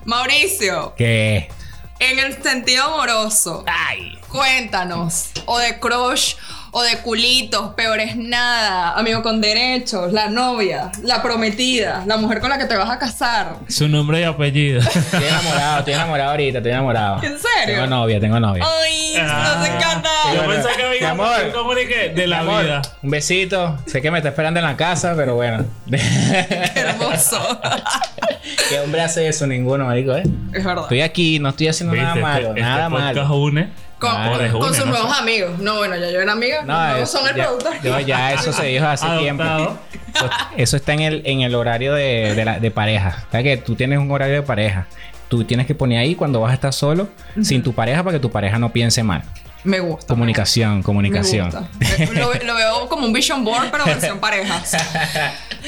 [0.05, 0.95] Mauricio.
[0.97, 1.51] ¿Qué?
[1.99, 3.63] En el sentido amoroso.
[3.67, 4.19] Ay.
[4.29, 5.31] Cuéntanos.
[5.45, 6.35] O de crush
[6.71, 12.39] o de culitos, peor es nada, amigo con derechos, la novia, la prometida, la mujer
[12.39, 13.57] con la que te vas a casar.
[13.67, 14.79] Su nombre y apellido.
[14.79, 17.15] Estoy enamorado, estoy enamorado ahorita, estoy enamorado.
[17.23, 17.75] ¿En serio?
[17.75, 18.63] Tengo novia, tengo novia.
[18.83, 20.09] Ay, ah, nos encanta.
[20.35, 22.81] Yo pensé que había amor, comunique de la vida.
[23.01, 23.77] Un besito.
[23.85, 25.65] Sé que me está esperando en la casa, pero bueno.
[25.89, 27.39] Qué hermoso.
[28.69, 29.47] ¿Qué hombre hace eso?
[29.47, 30.23] Ninguno, marico, ¿eh?
[30.53, 30.83] Es verdad.
[30.83, 33.35] Estoy aquí, no estoy haciendo nada malo, este- nada este malo.
[33.37, 33.88] une.
[33.99, 35.59] Con, con une, sus no nuevos amigos.
[35.59, 36.63] No, bueno, ya yo era amiga.
[36.63, 37.73] No, es- son el ya, productor.
[37.83, 39.43] no, ya eso se dijo hace tiempo.
[40.57, 43.23] Eso está en el, en el horario de, de, la- de pareja.
[43.27, 44.87] O sea que tú tienes un horario de pareja.
[45.27, 47.09] Tú tienes que poner ahí cuando vas a estar solo,
[47.43, 49.21] sin tu pareja, para que tu pareja no piense mal.
[49.65, 50.07] Me gusta.
[50.07, 51.45] Comunicación, Me comunicación.
[51.51, 51.67] gusta.
[52.13, 54.75] Lo, lo veo como un vision board, pero versión parejas.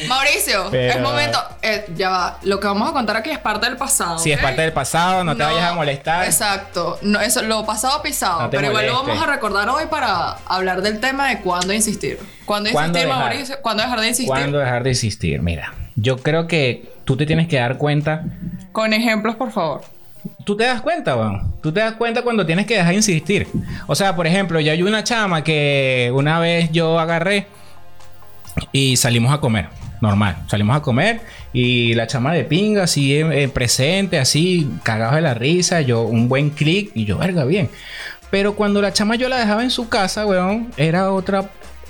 [0.08, 1.40] Mauricio, Pero- es momento.
[1.62, 2.40] eh, ya va.
[2.44, 4.18] Lo que vamos a contar aquí es parte del pasado.
[4.20, 6.26] Si es parte del pasado, no te vayas a molestar.
[6.26, 6.98] Exacto.
[7.02, 8.44] No, eso, lo pasado pisado.
[8.44, 12.18] No pero igual lo vamos a recordar hoy para hablar del tema de cuándo insistir.
[12.46, 13.30] ¿Cuándo ¿Cuándo insistir, dejar?
[13.34, 13.56] Mauricio?
[13.62, 14.28] ¿Cuándo dejar de insistir?
[14.28, 15.42] ¿Cuándo dejar de insistir?
[15.42, 18.24] Mira, yo creo que tú te tienes que dar cuenta.
[18.72, 19.82] Con ejemplos, por favor.
[20.44, 21.54] Tú te das cuenta, weón.
[21.62, 23.48] Tú te das cuenta cuando tienes que dejar de insistir.
[23.88, 27.48] O sea, por ejemplo, ya hay una chama que una vez yo agarré
[28.72, 29.68] y salimos a comer.
[30.02, 30.38] Normal.
[30.48, 31.22] Salimos a comer
[31.54, 35.82] y la chama de pinga, así eh, eh, presente, así, cagado de la risa.
[35.82, 37.70] Yo, un buen clic y yo, verga, bien.
[38.32, 41.50] Pero cuando la chama yo la dejaba en su casa, weón, era otra.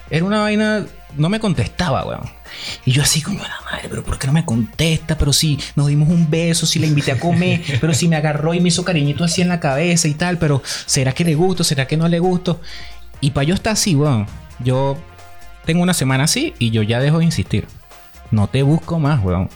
[0.09, 0.85] Era una vaina.
[1.15, 2.40] No me contestaba, weón.
[2.85, 5.17] Y yo así como la madre, pero ¿por qué no me contesta?
[5.17, 8.53] Pero si nos dimos un beso, si la invité a comer, pero si me agarró
[8.53, 11.63] y me hizo cariñito así en la cabeza y tal, pero ¿será que le gusto?
[11.63, 12.61] ¿Será que no le gusto?
[13.19, 14.27] Y para yo estar así, weón,
[14.59, 14.97] yo
[15.65, 17.67] tengo una semana así y yo ya dejo de insistir.
[18.31, 19.49] No te busco más, weón.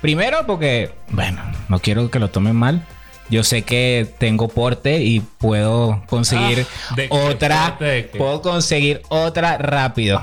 [0.00, 2.82] Primero porque, bueno, no quiero que lo tomen mal.
[3.28, 7.76] Yo sé que tengo porte y puedo conseguir Ah, ¿de qué otra.
[7.78, 8.10] qué?
[8.18, 10.20] Puedo conseguir otra rápido.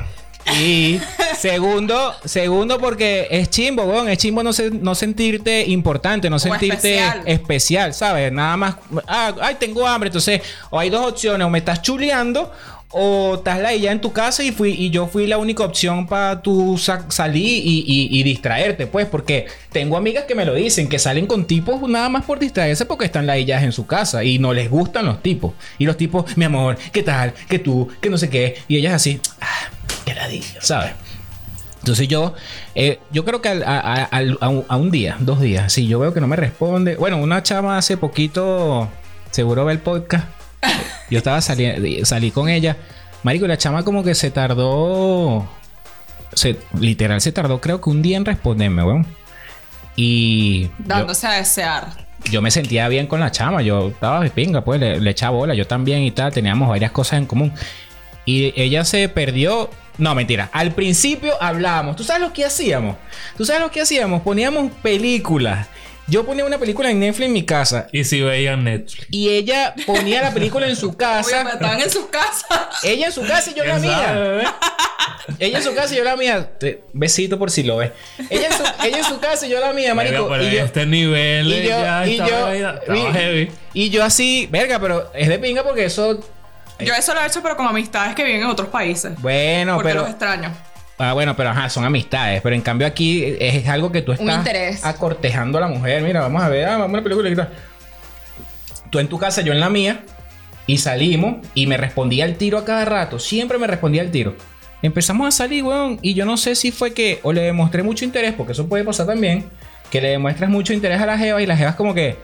[0.60, 1.00] Y
[1.38, 4.10] segundo, segundo porque es chimbo, weón.
[4.10, 7.21] Es chimbo no, se- no sentirte importante, no sentirte especial.
[7.26, 8.32] especial, ¿sabes?
[8.32, 8.76] Nada más,
[9.08, 10.08] ah, ay, tengo hambre.
[10.08, 12.52] Entonces, o hay dos opciones, o me estás chuleando,
[12.89, 16.08] o estás la ya en tu casa y fui y yo fui la única opción
[16.08, 20.54] para tú sa- salir y, y- y distraerte, pues, porque tengo amigas que me lo
[20.54, 24.23] dicen, que salen con tipos nada más por distraerse porque están ladillas en su casa
[24.23, 25.52] y no les gustan los tipos.
[25.78, 27.34] Y los tipos, mi amor, ¿qué tal?
[27.50, 27.89] ¿Qué tú?
[28.02, 28.56] ¿Qué no sé qué?
[28.69, 29.69] Y ellas así, ah,
[30.06, 30.91] qué ladilla, ¿sabes?
[31.79, 32.33] Entonces yo,
[32.75, 36.13] eh, yo creo que a, a- un, a un día, dos días, si yo veo
[36.13, 36.95] que no me responde.
[36.95, 38.89] Bueno, una chama hace poquito,
[39.31, 40.25] seguro ve el podcast.
[41.09, 42.75] Yo estaba saliendo, salí con ella.
[43.23, 45.47] Marico, la chama como que se tardó,
[46.33, 49.05] se, literal se tardó creo que un día en responderme, weón.
[49.95, 51.87] Y yo, Dándose a desear.
[52.29, 53.61] yo me sentía bien con la chama.
[53.61, 55.53] Yo estaba de pinga, pues le, le echaba bola.
[55.55, 56.31] Yo también y tal.
[56.31, 57.53] Teníamos varias cosas en común.
[58.25, 59.69] Y ella se perdió.
[59.97, 60.49] No, mentira.
[60.53, 61.95] Al principio hablábamos.
[61.95, 62.95] ¿Tú sabes lo que hacíamos?
[63.38, 64.21] ¿Tú sabes lo que hacíamos?
[64.21, 65.67] Poníamos películas.
[66.10, 67.88] Yo ponía una película en Netflix en mi casa.
[67.91, 69.07] Y si veían Netflix.
[69.12, 71.41] Y ella ponía la película en su casa.
[71.51, 72.47] estaban en sus casas.
[72.83, 74.55] Ella en su casa y yo en la ¿Quién sabe, mía.
[75.39, 76.49] Ella en su casa y yo la mía.
[76.57, 77.91] Te- besito por si lo ves.
[78.29, 80.29] Ella en su, ella en su casa y yo la mía, marico.
[80.29, 83.51] Pero y yo, este nivel y yo, ya y estaba, yo, ahí- estaba y- heavy.
[83.73, 86.21] y yo así, verga, pero es de pinga porque eso.
[86.79, 89.19] Yo eso lo he hecho, pero con amistades que viven en otros países.
[89.21, 90.01] Bueno, porque pero.
[90.01, 90.51] los extraño.
[90.99, 92.41] Ah, bueno, pero ajá, son amistades.
[92.41, 94.83] Pero en cambio aquí es algo que tú estás interés.
[94.83, 96.01] acortejando a la mujer.
[96.01, 97.49] Mira, vamos a ver, ah, vamos a una película y tal.
[98.89, 100.03] Tú en tu casa, yo en la mía.
[100.65, 103.19] Y salimos y me respondía el tiro a cada rato.
[103.19, 104.35] Siempre me respondía el tiro.
[104.81, 105.97] Empezamos a salir, weón.
[106.01, 108.83] Y yo no sé si fue que o le demostré mucho interés, porque eso puede
[108.83, 109.49] pasar también.
[109.89, 112.17] Que le demuestras mucho interés a la jeva y la jeva es como que.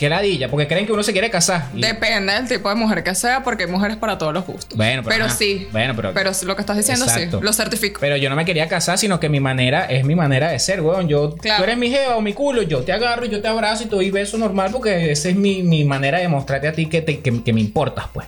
[0.00, 1.66] Que ladilla, porque creen que uno se quiere casar.
[1.74, 4.74] Y- Depende del tipo de mujer que sea, porque hay mujeres para todos los gustos.
[4.78, 5.34] Bueno, pero ajá.
[5.34, 5.68] sí.
[5.72, 7.38] Bueno, pero- Pero lo que estás diciendo Exacto.
[7.38, 7.44] sí.
[7.44, 8.00] Lo certifico.
[8.00, 10.80] Pero yo no me quería casar, sino que mi manera es mi manera de ser,
[10.80, 11.06] weón.
[11.06, 11.58] Yo, Claro.
[11.58, 13.86] tú eres mi jeva o mi culo, yo te agarro y yo te abrazo y
[13.88, 17.02] te doy beso normal porque esa es mi, mi manera de mostrarte a ti que,
[17.02, 18.26] te- que, que me importas, pues.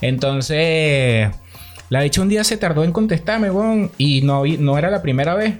[0.00, 1.28] Entonces,
[1.88, 5.34] la dicha un día se tardó en contestarme, weón, y no, no era la primera
[5.34, 5.54] vez.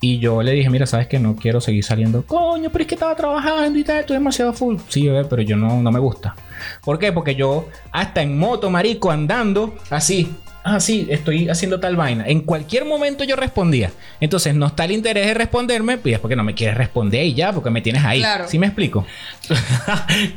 [0.00, 2.24] Y yo le dije, mira, sabes que no quiero seguir saliendo.
[2.24, 4.76] Coño, pero es que estaba trabajando y tal, estoy demasiado full.
[4.88, 6.36] Sí, bebé, pero yo no, no me gusta.
[6.84, 7.12] ¿Por qué?
[7.12, 10.32] Porque yo, hasta en moto, marico, andando, así.
[10.62, 12.24] Ah, sí, estoy haciendo tal vaina.
[12.26, 13.90] En cualquier momento yo respondía.
[14.20, 17.34] Entonces, no está el interés de responderme, pues es porque no me quieres responder y
[17.34, 18.18] ya, porque me tienes ahí.
[18.20, 18.46] Claro.
[18.48, 19.06] ¿Sí me explico?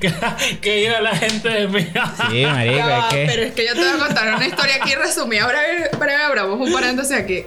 [0.62, 1.82] que, diga la gente de mí.
[2.30, 3.26] Sí, marico, es que...
[3.28, 5.46] Pero es que yo te voy a contar una historia aquí resumida.
[5.48, 7.44] Breve, breve, abramos un paréntesis aquí.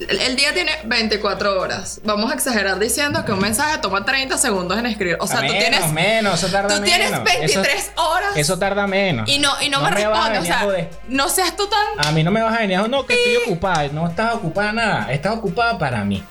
[0.00, 2.00] El día tiene 24 horas.
[2.04, 5.16] Vamos a exagerar diciendo que un mensaje toma 30 segundos en escribir.
[5.20, 5.92] O sea, tú menos, tienes.
[5.92, 7.24] menos, eso tarda Tú tienes menos.
[7.24, 8.36] 23 Eso- horas.
[8.36, 9.28] Eso tarda menos.
[9.28, 10.20] y no, y no, me a respondes.
[10.20, 10.90] O venir a sea, joder.
[11.08, 12.06] no seas tú tan.
[12.06, 13.86] A mí no me vas a venir no, que estoy ocupada.
[13.92, 15.12] No estás ocupada nada.
[15.12, 16.24] Estás ocupada para mí.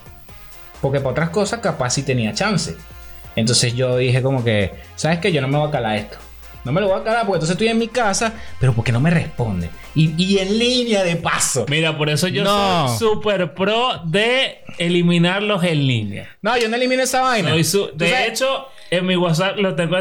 [0.81, 2.75] Porque para otras cosas capaz sí tenía chance.
[3.37, 5.31] Entonces yo dije como que, ¿sabes qué?
[5.31, 6.17] Yo no me voy a calar esto.
[6.63, 8.99] No me lo voy a calar porque entonces estoy en mi casa, pero porque no
[8.99, 9.69] me responde.
[9.95, 11.65] Y, y en línea de paso.
[11.69, 16.37] Mira, por eso yo soy súper pro de eliminarlos en línea.
[16.41, 17.53] No, yo no elimino esa vaina.
[17.53, 19.95] de hecho, en mi WhatsApp lo tengo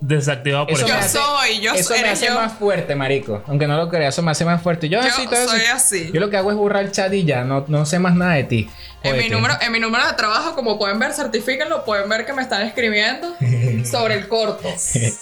[0.00, 0.86] desactivado por eso.
[0.86, 3.42] Yo soy, yo Eso me hace más fuerte, marico.
[3.46, 4.88] Aunque no lo creas, eso me hace más fuerte.
[4.88, 6.10] Yo, yo soy así.
[6.12, 8.34] Yo lo que hago es borrar el chat y ya, no, no sé más nada
[8.34, 8.70] de ti.
[9.04, 12.32] En mi, número, en mi número de trabajo, como pueden ver, certifíquenlo, pueden ver que
[12.32, 13.34] me están escribiendo
[13.84, 14.68] sobre el corto.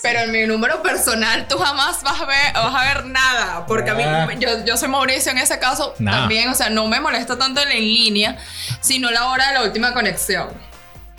[0.03, 3.67] Pero en mi número personal tú jamás vas a ver, vas a ver nada.
[3.67, 4.29] Porque a mí, ah.
[4.39, 7.71] yo, yo soy Mauricio en ese caso también, o sea, no me molesta tanto en
[7.71, 8.37] línea,
[8.81, 10.70] sino la hora de la última conexión.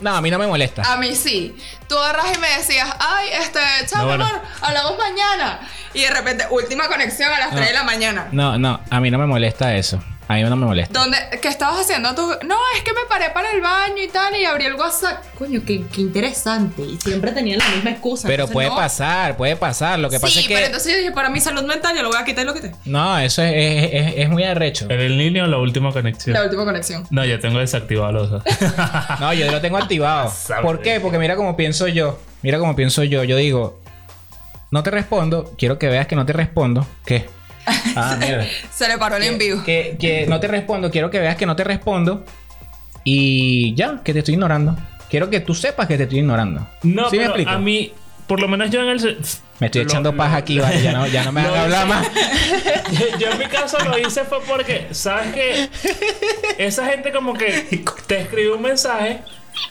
[0.02, 0.82] No, a mí no me molesta.
[0.92, 1.56] A mí sí.
[1.88, 5.60] Tú agarras y me decías, ay, este, chao, amor, hablamos mañana.
[5.94, 8.28] Y de repente, última conexión a las 3 de la mañana.
[8.32, 10.02] No, no, a mí no me molesta eso.
[10.32, 10.98] A mí no me molesta.
[10.98, 12.22] ¿Dónde, ¿Qué estabas haciendo tú?
[12.46, 15.22] No, es que me paré para el baño y tal y abrí el WhatsApp.
[15.38, 16.80] Coño, qué, qué interesante.
[16.80, 18.28] Y siempre tenían la misma excusa.
[18.28, 19.98] Pero puede pasar, puede pasar.
[19.98, 20.48] Lo que pasa es que.
[20.48, 22.46] Sí, pero entonces yo dije, para mi salud mental, yo lo voy a quitar y
[22.46, 22.72] lo quité.
[22.86, 23.52] No, eso es,
[23.92, 24.86] es, es, muy arrecho.
[24.88, 26.32] ¿En el línea o la última conexión?
[26.32, 27.06] La última conexión.
[27.10, 28.42] No, yo tengo desactivado los dos.
[29.20, 30.32] no, yo lo tengo activado.
[30.62, 30.98] ¿Por qué?
[30.98, 32.18] Porque mira cómo pienso yo.
[32.40, 33.22] Mira cómo pienso yo.
[33.22, 33.82] Yo digo,
[34.70, 36.86] no te respondo, quiero que veas que no te respondo.
[37.04, 37.26] ¿Qué?
[37.96, 38.46] Ah, mira.
[38.70, 39.62] Se le paró el envío.
[39.64, 42.24] Que, que no te respondo, quiero que veas que no te respondo.
[43.04, 44.76] Y ya, que te estoy ignorando.
[45.10, 46.66] Quiero que tú sepas que te estoy ignorando.
[46.82, 47.92] No, pero a mí,
[48.26, 49.18] por lo menos yo en el.
[49.58, 52.08] Me estoy echando paja aquí, vale, ya no, ya no me hagan hablar más.
[53.18, 55.68] yo, en mi caso lo hice fue porque, ¿sabes qué?
[56.58, 59.20] Esa gente como que te escribe un mensaje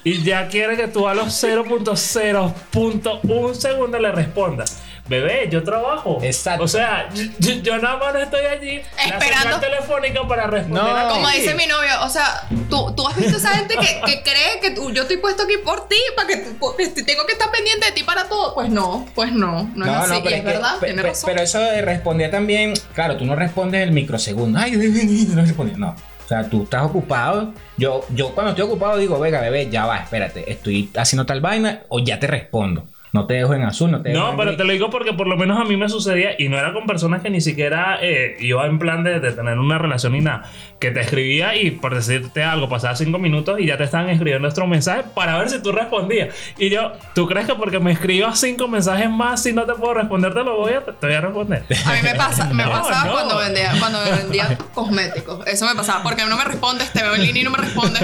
[0.04, 4.80] y ya quiere que tú a los 0.0.1 segundo le respondas
[5.12, 6.18] bebé, yo trabajo.
[6.24, 6.64] Exacto.
[6.64, 7.08] O sea,
[7.40, 10.84] yo, nada más estoy allí esperando la telefónica para responder.
[10.84, 11.10] No.
[11.10, 14.60] Como dice mi novio, o sea, tú, tú has visto esa gente que, que cree
[14.60, 17.92] que tú, yo estoy puesto aquí por ti, para que tengo que estar pendiente de
[17.92, 18.56] ti para todo.
[18.56, 20.22] Pues no, pues no, no, es así.
[20.24, 21.30] pero es, verdad, tiene razón.
[21.30, 24.58] Pero eso de responder también, claro, tú no respondes el microsegundo.
[24.58, 25.78] Ay, no respondes.
[25.78, 25.90] No.
[25.90, 27.54] O sea, tú estás ocupado.
[27.78, 31.82] Yo, yo cuando estoy ocupado digo, venga, bebé, ya va, espérate, estoy haciendo tal vaina
[31.90, 32.88] o ya te respondo.
[33.14, 35.28] No te dejo en azul, no te dejo No, pero te lo digo porque por
[35.28, 38.38] lo menos a mí me sucedía y no era con personas que ni siquiera eh,
[38.40, 40.50] iba en plan de, tener una relación ni nada.
[40.80, 44.44] Que te escribía y por decirte algo, pasaba cinco minutos y ya te estaban escribiendo
[44.44, 46.34] nuestro mensaje para ver si tú respondías.
[46.58, 49.96] Y yo, ¿tú crees que porque me escribas cinco mensajes más, si no te puedo
[49.96, 51.64] responder, te lo voy a, te voy a responder?
[51.86, 55.46] A mí me pasa, me pasaba cuando vendía, cuando vendía cosméticos.
[55.48, 58.02] Eso me pasaba porque no me respondes, te veo en línea y no me respondes.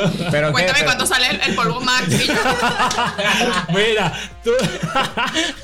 [0.52, 2.08] Cuéntame cuándo sale el, polvo Max.
[3.70, 4.14] Mira,
[4.48, 4.66] tú.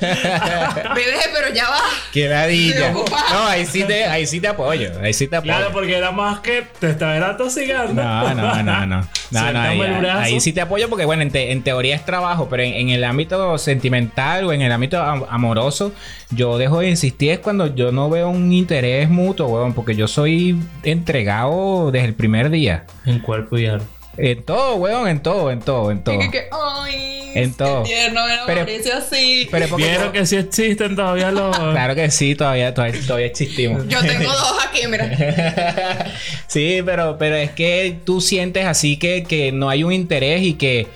[0.00, 1.80] Bebé, pero ya va.
[2.12, 2.92] Qué ladilla.
[2.92, 4.90] No, ahí sí, te, ahí sí te apoyo.
[5.02, 5.52] Ahí sí te apoyo.
[5.52, 8.02] Claro, porque era más que te estaba tosigando.
[8.02, 9.08] No, no, no, no.
[9.30, 13.04] no, no ahí, sí te apoyo porque, bueno, en, teoría es trabajo, pero en, el
[13.04, 15.92] ámbito sentimental o en el ámbito amoroso,
[16.30, 20.08] yo dejo de insistir es cuando yo no veo un interés mutuo, weón, porque yo
[20.08, 22.84] soy entregado desde el primer día.
[23.06, 23.86] En cuerpo y alma.
[24.16, 26.18] En todo, weón, en todo, en todo, en todo.
[26.52, 27.82] ay, en todo.
[27.82, 29.48] Tierno, pero, así.
[29.50, 31.56] Pero Vieron que sí existen todavía los.
[31.72, 33.88] claro que sí, todavía, todavía, existimos.
[33.88, 36.06] Yo tengo dos aquí, mira.
[36.46, 40.54] sí, pero, pero es que tú sientes así que, que no hay un interés y
[40.54, 40.86] que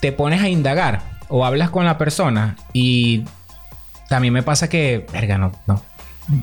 [0.00, 3.24] te pones a indagar o hablas con la persona y
[4.08, 5.82] también me pasa que, verga, no, no,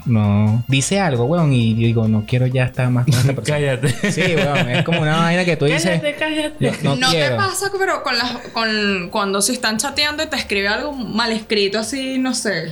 [0.06, 4.12] no dice algo, weón, y digo, no quiero ya estar más con cállate.
[4.12, 6.02] Sí, weón, es como una vaina que tú dices.
[6.02, 6.84] Cállate, cállate.
[6.84, 10.94] No, te pasa, pero con las, con, cuando se están chateando y te escribe algo
[10.94, 12.72] mal escrito, así, no sé.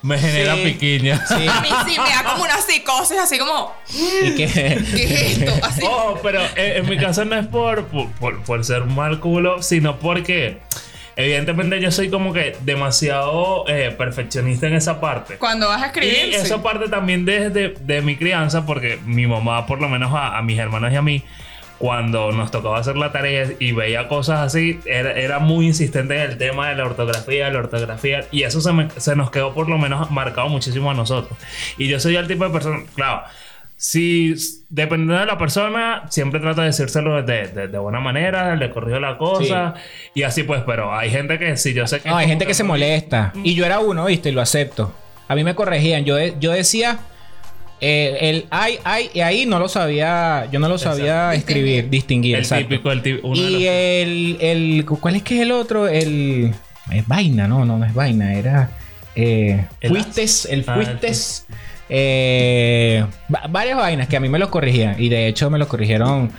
[0.00, 1.24] Me genera piquiña.
[1.26, 1.46] Sí.
[1.48, 3.74] A mí sí me da como una psicosis, así como.
[4.22, 4.46] ¿Y qué?
[4.46, 5.52] ¿Qué es esto?
[5.66, 5.82] Así.
[5.84, 10.60] Oh, pero en, mi caso no es por, por, por ser mal culo, sino porque
[11.18, 15.36] Evidentemente yo soy como que demasiado eh, perfeccionista en esa parte.
[15.36, 16.28] Cuando vas a escribir.
[16.30, 20.40] Y esa parte también desde de mi crianza, porque mi mamá, por lo menos a,
[20.42, 21.24] mis hermanos y a mí,
[21.78, 26.38] cuando nos tocaba hacer la tarea y veía cosas así, era, muy insistente en el
[26.38, 30.12] tema de la ortografía, la ortografía, y eso se, se nos quedó por lo menos
[30.12, 31.36] marcado muchísimo a nosotros.
[31.78, 33.24] Y yo soy el tipo de persona, claro
[33.80, 34.34] si
[34.68, 39.16] dependiendo de la persona, siempre trato de decírselo de, de, buena manera, le corrijo la
[39.16, 39.74] cosa
[40.14, 42.08] y así pues, pero hay gente que sí, yo sé que...
[42.08, 43.32] No, hay gente que, se molesta.
[43.44, 44.92] Y yo era uno, viste, y lo acepto.
[45.28, 46.04] A mí me corregían.
[46.04, 46.98] Yo, yo decía,
[47.80, 52.34] eh, el ay, ay, y ahí no lo sabía, yo no lo sabía escribir, distinguir.
[52.34, 53.32] El típico, el típico.
[53.32, 55.86] Y el, el, ¿cuál es que es el otro?
[55.86, 56.52] El...
[56.90, 58.72] Es vaina, no, no, no es vaina, era...
[59.14, 61.46] Eh, fuistes, el ah, fuistes...
[61.88, 63.04] Eh,
[63.48, 64.96] varias vainas que a mí me los corrigían.
[64.98, 66.30] Y de hecho me los corrigieron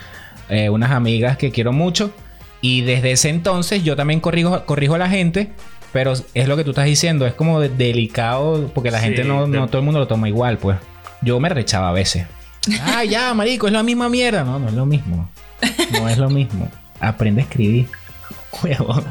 [0.50, 2.12] eh, unas amigas que quiero mucho.
[2.62, 5.54] Y desde ese entonces yo también corrijo, corrijo a la gente
[5.93, 9.68] Pero es lo que tú estás diciendo, es como delicado porque la gente no, no
[9.68, 10.78] todo el mundo lo toma igual, pues.
[11.22, 12.28] Yo me rechaba a veces.
[12.82, 14.43] ah, ya, marico, es la misma mierda.
[14.43, 15.30] No, no es lo mismo.
[15.91, 16.70] No es lo mismo.
[17.00, 17.88] Aprende a escribir.
[18.64, 19.02] Huevo.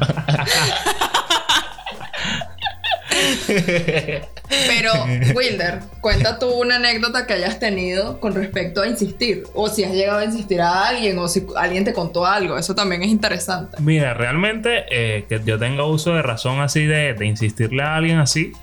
[4.67, 4.91] Pero,
[5.35, 9.43] Wilder, cuenta tú una anécdota que hayas tenido con respecto a insistir.
[9.53, 12.57] O si has llegado a insistir a alguien o si alguien te contó algo.
[12.57, 13.77] Eso también es interesante.
[13.81, 18.53] Mira, realmente eh, que yo tenga uso de razón así de, insistirle a alguien así.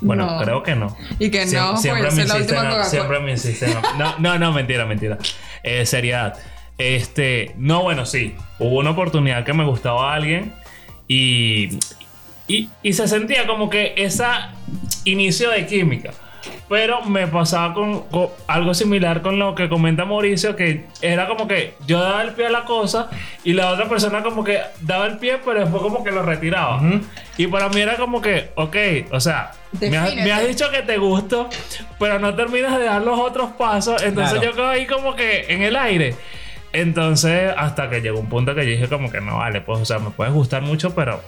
[0.00, 0.96] Bueno, creo que no.
[1.18, 3.72] Y que no, siempre, me insisten, siempre me insisten.
[3.98, 5.18] No, no, no, mentira, mentira.
[5.62, 6.36] Eh, seriedad.
[6.78, 8.34] Este, no, bueno, sí.
[8.58, 10.52] Hubo una oportunidad que me gustaba a alguien
[11.06, 11.78] y,
[12.46, 14.50] y, se sentía como que esa
[15.04, 16.10] inicio de química.
[16.68, 18.04] Pero me pasaba con,
[18.46, 22.46] algo similar con lo que comenta Mauricio, que era como que yo daba el pie
[22.46, 23.10] a la cosa
[23.44, 26.80] y la otra persona como que daba el pie, pero después como que lo retiraba.
[27.36, 28.76] Y para mí era como que, ok,
[29.12, 31.48] o sea, me has, dicho que te gusto,
[31.98, 35.62] pero no terminas de dar los otros pasos, entonces yo quedo ahí como que en
[35.62, 36.16] el aire.
[36.72, 39.84] Entonces, hasta que llegó un punto que yo dije como que no vale, pues, o
[39.84, 41.20] sea, me puedes gustar mucho, pero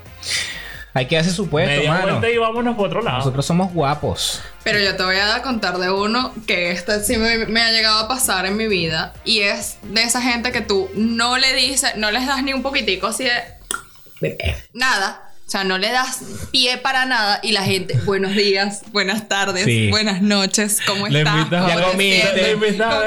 [0.97, 2.27] hay que hacer su puesto, mano.
[2.27, 3.19] y vámonos por otro lado.
[3.19, 4.41] Nosotros somos guapos.
[4.63, 8.09] Pero yo te voy a contar de uno que este sí me, ha llegado a
[8.09, 9.13] pasar en mi vida.
[9.25, 12.63] Y es de esa gente que tú no le dices, no les das ni un
[12.63, 14.39] poquitico así de...
[14.73, 15.34] Nada.
[15.47, 16.21] O sea, no le das
[16.53, 21.51] pie para nada y la gente, buenos días, buenas tardes, buenas noches, ¿cómo estás?
[21.51, 22.57] Ya comiste,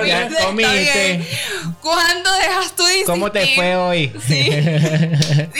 [0.06, 1.28] ya comiste.
[1.82, 3.06] ¿Cuándo dejas tu disciplina?
[3.08, 4.12] ¿Cómo te fue hoy?
[4.28, 4.50] Sí.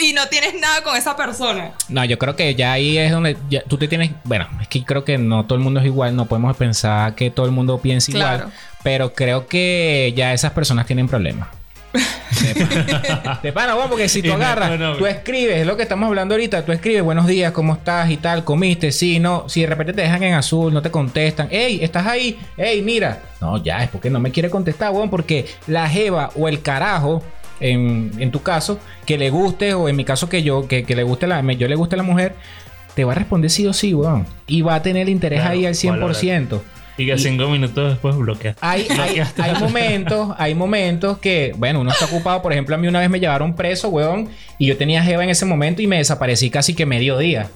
[0.02, 1.72] y no tienes nada con esa persona.
[1.88, 5.04] No, yo creo que ya ahí es donde tú te tienes, bueno, es que creo
[5.04, 8.12] que no todo el mundo es igual, no podemos pensar que todo el mundo piensa
[8.12, 8.52] igual,
[8.84, 11.48] pero creo que ya esas personas tienen problemas.
[13.42, 16.64] De pana, bueno, porque si tú agarras, tú escribes, es lo que estamos hablando ahorita,
[16.64, 18.10] tú escribes buenos días, ¿cómo estás?
[18.10, 21.48] y tal, comiste, sí, no, si de repente te dejan en azul, no te contestan,
[21.50, 25.46] hey, estás ahí, hey, mira, no, ya, es porque no me quiere contestar, bueno, porque
[25.66, 27.22] la jeva o el carajo,
[27.60, 31.26] en, tu caso, que le guste, o en mi caso que yo, que, le guste
[31.26, 32.34] la, yo le guste a la mujer,
[32.94, 34.26] te va a responder sí o sí, weón.
[34.46, 36.60] Y va a tener interés ahí al 100%.
[36.98, 38.56] Y que cinco minutos después bloquea.
[38.60, 38.88] Hay,
[39.38, 42.42] hay, momentos, hay momentos que, bueno, uno está ocupado.
[42.42, 44.28] Por ejemplo, a mí una vez me llevaron preso, weón,
[44.58, 47.50] y yo tenía Jeva en ese momento y me desaparecí casi que medio día.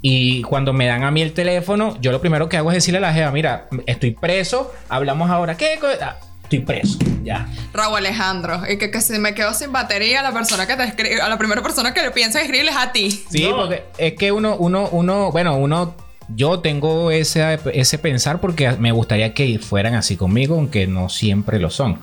[0.00, 2.98] Y cuando me dan a mí el teléfono, yo lo primero que hago es decirle
[2.98, 5.78] a la Jeva, mira, estoy preso, hablamos ahora, ¿qué?
[6.00, 7.48] Ah, estoy preso, ya.
[7.72, 11.20] Raúl Alejandro, y que, que se me quedo sin batería, la persona que te escribe,
[11.20, 13.10] a la primera persona que le piensa escribirle es a ti.
[13.10, 15.96] Sí, porque es que uno, uno, uno, bueno, uno
[16.28, 21.58] yo tengo ese, ese pensar porque me gustaría que fueran así conmigo, aunque no siempre
[21.58, 21.98] lo son.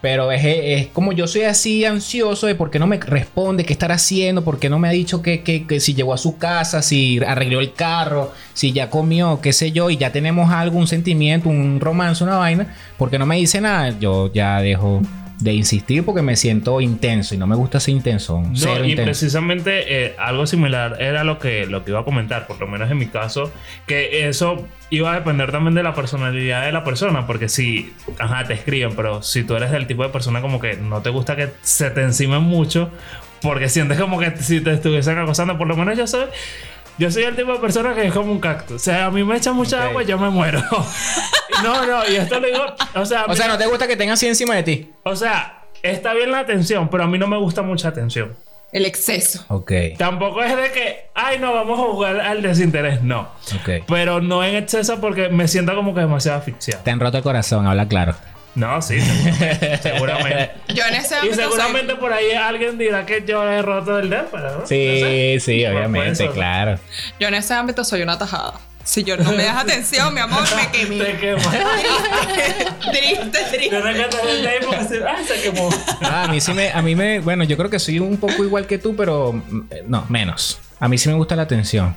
[0.00, 3.94] Pero es, como yo soy así ansioso de por qué no me responde, qué estará
[3.94, 7.20] haciendo, por qué no me ha dicho que, que, si llegó a su casa, si
[7.24, 11.80] arregló el carro, si ya comió, qué sé yo, y ya tenemos algún sentimiento, un
[11.80, 15.02] romance, una vaina, porque no me dice nada, yo ya dejo
[15.40, 18.40] de insistir porque me siento intenso y no me gusta ser intenso.
[18.40, 22.60] No, y precisamente eh, algo similar era lo que, lo que iba a comentar, por
[22.60, 23.50] lo menos en mi caso,
[23.86, 28.44] que eso iba a depender también de la personalidad de la persona, porque si, ajá,
[28.44, 31.36] te escriben, pero si tú eres del tipo de persona como que no te gusta
[31.36, 32.90] que se te encimen mucho,
[33.40, 36.26] porque sientes como que si te estuviesen acosando, por lo menos yo soy
[37.00, 38.76] yo soy el tipo de persona que es como un cactus.
[38.76, 40.62] O sea, a mí me echa mucha agua y yo me muero.
[41.62, 42.62] no, no, y esto lo digo.
[42.94, 44.90] O sea, o sea, no te gusta que tenga así encima de ti.
[45.04, 48.36] O sea, está bien la atención, pero a mí no me gusta mucha atención.
[48.70, 49.46] El exceso.
[49.48, 49.72] Ok.
[49.96, 53.02] Tampoco es de que, ay, no, vamos a jugar al desinterés.
[53.02, 53.30] No.
[53.60, 53.84] Ok.
[53.88, 56.84] Pero no en exceso porque me siento como que demasiado asfixiado.
[56.84, 58.14] Te han roto el corazón, habla claro.
[58.54, 59.00] No, sí,
[59.82, 60.52] seguramente.
[60.68, 64.28] Yo en ese Y seguramente por ahí alguien dirá que yo he roto el dedo,
[64.32, 64.66] ¿no?
[64.66, 66.78] Sí, sí, obviamente, claro.
[67.18, 68.54] Yo en ese ámbito soy una tajada.
[68.82, 70.98] Si yo no me das atención, mi amor, me quemé.
[71.04, 71.42] Te quemo.
[72.90, 73.76] triste, triste.
[75.06, 75.68] ah, se quemó.
[76.00, 78.42] Ah, a mí sí me, a mí me, bueno, yo creo que soy un poco
[78.42, 80.58] igual que tú, pero mm, no, menos.
[80.80, 81.94] A mí sí me gusta la atención.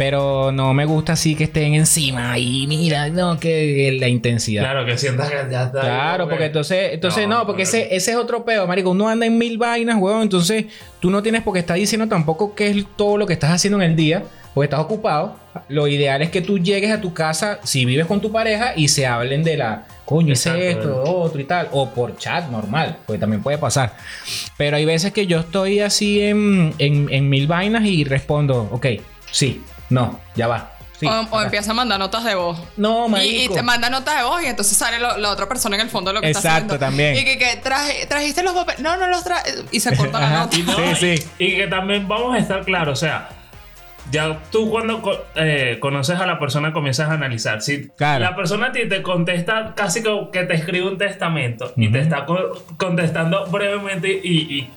[0.00, 4.62] Pero no me gusta así que estén encima y mira, no, que la intensidad.
[4.62, 5.82] Claro, que sientas que ya está.
[5.82, 8.92] Claro, porque entonces, entonces no, porque ese, ese es otro peo, marico.
[8.92, 10.22] Uno anda en mil vainas, weón.
[10.22, 10.64] Entonces,
[11.00, 13.76] tú no tienes por qué estar diciendo tampoco qué es todo lo que estás haciendo
[13.76, 14.22] en el día,
[14.54, 15.36] porque estás ocupado.
[15.68, 18.88] Lo ideal es que tú llegues a tu casa, si vives con tu pareja, y
[18.88, 21.68] se hablen de la coño, hice esto, otro y tal.
[21.72, 23.94] O por chat normal, porque también puede pasar.
[24.56, 28.86] Pero hay veces que yo estoy así en, en, en mil vainas y respondo, ok,
[29.30, 29.60] sí,
[29.90, 30.72] no, ya va.
[31.30, 32.58] o, empieza a mandar notas de voz.
[32.76, 33.52] No, marico.
[33.52, 36.10] Y, te manda notas de voz y entonces sale la otra persona en el fondo
[36.10, 36.74] de lo que está haciendo.
[36.74, 37.16] Exacto, también.
[37.16, 38.80] Y que, que trajiste los papeles.
[38.80, 39.52] No, no los traje.
[39.70, 40.56] Y se corta la nota.
[40.56, 41.28] sí, sí.
[41.38, 43.28] Y que también vamos a estar claros, o sea,
[44.10, 45.02] ya tú cuando
[45.36, 47.62] eh, conoces a la persona comienzas a analizar.
[47.62, 52.00] Si la persona a ti te contesta casi que, te escribe un testamento y te
[52.00, 52.26] está
[52.76, 54.70] contestando brevemente y,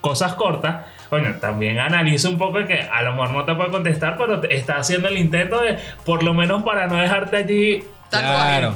[0.00, 4.16] cosas cortas, bueno, también analiza un poco que a lo mejor no te puede contestar,
[4.16, 7.84] pero está haciendo el intento de, por lo menos para no dejarte allí.
[8.10, 8.74] Claro.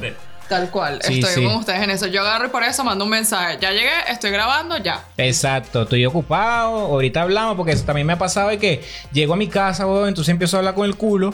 [0.48, 2.06] Tal cual, estoy con ustedes en eso.
[2.06, 3.58] Yo agarro y por eso mando un mensaje.
[3.60, 5.04] Ya llegué, estoy grabando, ya.
[5.16, 6.76] Exacto, estoy ocupado.
[6.76, 10.28] Ahorita hablamos porque eso también me ha pasado de que llego a mi casa, entonces
[10.28, 11.32] empiezo a hablar con el culo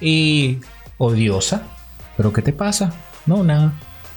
[0.00, 0.58] y.
[0.98, 1.62] Odiosa.
[2.16, 2.92] ¿Pero qué te pasa?
[3.26, 3.72] No, nada.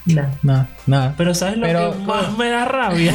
[0.06, 1.14] Nada, nada, nada.
[1.18, 3.14] Pero ¿sabes lo que más me da rabia?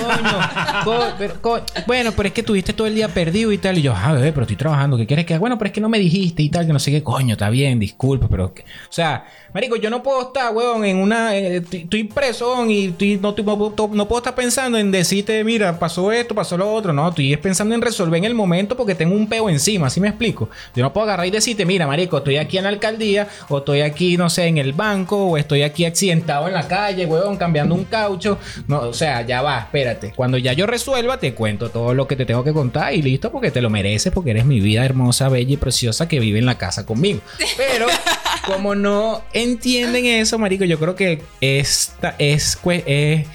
[1.86, 3.78] bueno, pero es que tuviste todo el día perdido y tal.
[3.78, 4.96] Y yo, ah, ver, pero estoy trabajando.
[4.96, 5.40] ¿Qué quieres que haga?
[5.40, 7.02] Bueno, pero es que no me dijiste y tal, que no sé qué.
[7.02, 8.46] Coño, está bien, disculpa, pero...
[8.46, 8.52] O
[8.92, 11.36] sea, Marico, yo no puedo estar, weón, en una.
[11.36, 16.36] Eh, estoy preso y estoy, no, no, puedo estar pensando en decirte, mira, pasó esto,
[16.36, 16.92] pasó lo otro.
[16.92, 20.08] No, estoy pensando en resolver en el momento porque tengo un peo encima, ¿así me
[20.08, 20.50] explico?
[20.74, 23.80] Yo no puedo agarrar y decirte, mira, Marico, estoy aquí en la alcaldía, o estoy
[23.80, 27.74] aquí, no sé, en el banco, o estoy aquí accidentado en la calle, weón, cambiando
[27.74, 28.38] un caucho.
[28.66, 30.12] No, o sea, ya va, espérate.
[30.14, 33.30] Cuando ya yo resuelva, te cuento todo lo que te tengo que contar y listo,
[33.30, 36.46] porque te lo mereces, porque eres mi vida hermosa, bella y preciosa que vive en
[36.46, 37.20] la casa conmigo.
[37.56, 37.86] Pero,
[38.46, 43.26] como no entienden eso, marico, yo creo que esta es, es,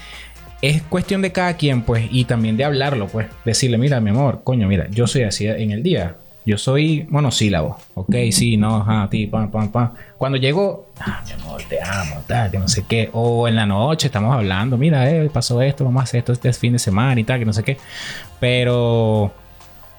[0.62, 3.26] es cuestión de cada quien, pues, y también de hablarlo, pues.
[3.44, 6.16] Decirle, mira, mi amor, coño, mira, yo soy así en el día.
[6.46, 7.76] Yo soy monosílabo.
[7.94, 9.90] Ok, sí, no, a ti, pam, pam, pam.
[10.16, 13.10] Cuando llego, ah, mi amor, te amo, tal, que no sé qué.
[13.12, 16.52] O en la noche estamos hablando, mira, eh, pasó esto, vamos a hacer esto este
[16.52, 17.78] fin de semana y tal, que no sé qué.
[18.38, 19.32] Pero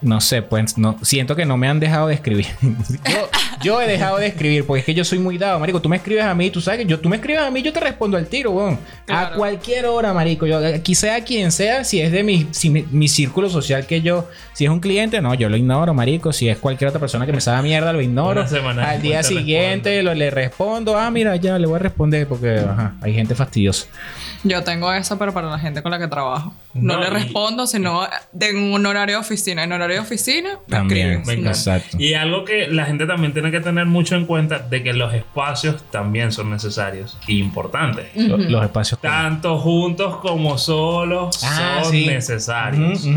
[0.01, 2.45] no sé, pues no, siento que no me han dejado de escribir.
[3.63, 5.81] yo, he dejado de escribir porque es que yo soy muy dado, marico.
[5.81, 7.73] Tú me escribes a mí, tú sabes que yo, tú me escribes a mí, yo
[7.73, 8.79] te respondo al tiro, weón.
[9.07, 10.45] A cualquier hora, marico.
[10.45, 12.47] Yo, aquí sea quien sea, si es de mi,
[12.91, 16.31] mi, círculo social que yo, si es un cliente, no, yo lo ignoro, marico.
[16.31, 18.45] Si es cualquier otra persona que me sabe mierda, lo ignoro.
[18.81, 22.63] Al día siguiente lo, le respondo, ah, mira, ya le voy a responder porque
[23.01, 23.87] hay gente fastidiosa.
[24.43, 26.53] Yo tengo eso, pero para la gente con la que trabajo.
[26.73, 29.63] No, le respondo, sino de un horario de oficina.
[29.63, 31.23] En horario de oficina, también.
[31.27, 31.97] Exacto.
[31.99, 35.13] Y algo que la gente también tiene que tener mucho en cuenta de que los
[35.13, 38.07] espacios también son necesarios y importantes.
[38.15, 38.99] los, espacios.
[39.01, 43.07] Tanto juntos como solos ah, son necesarios.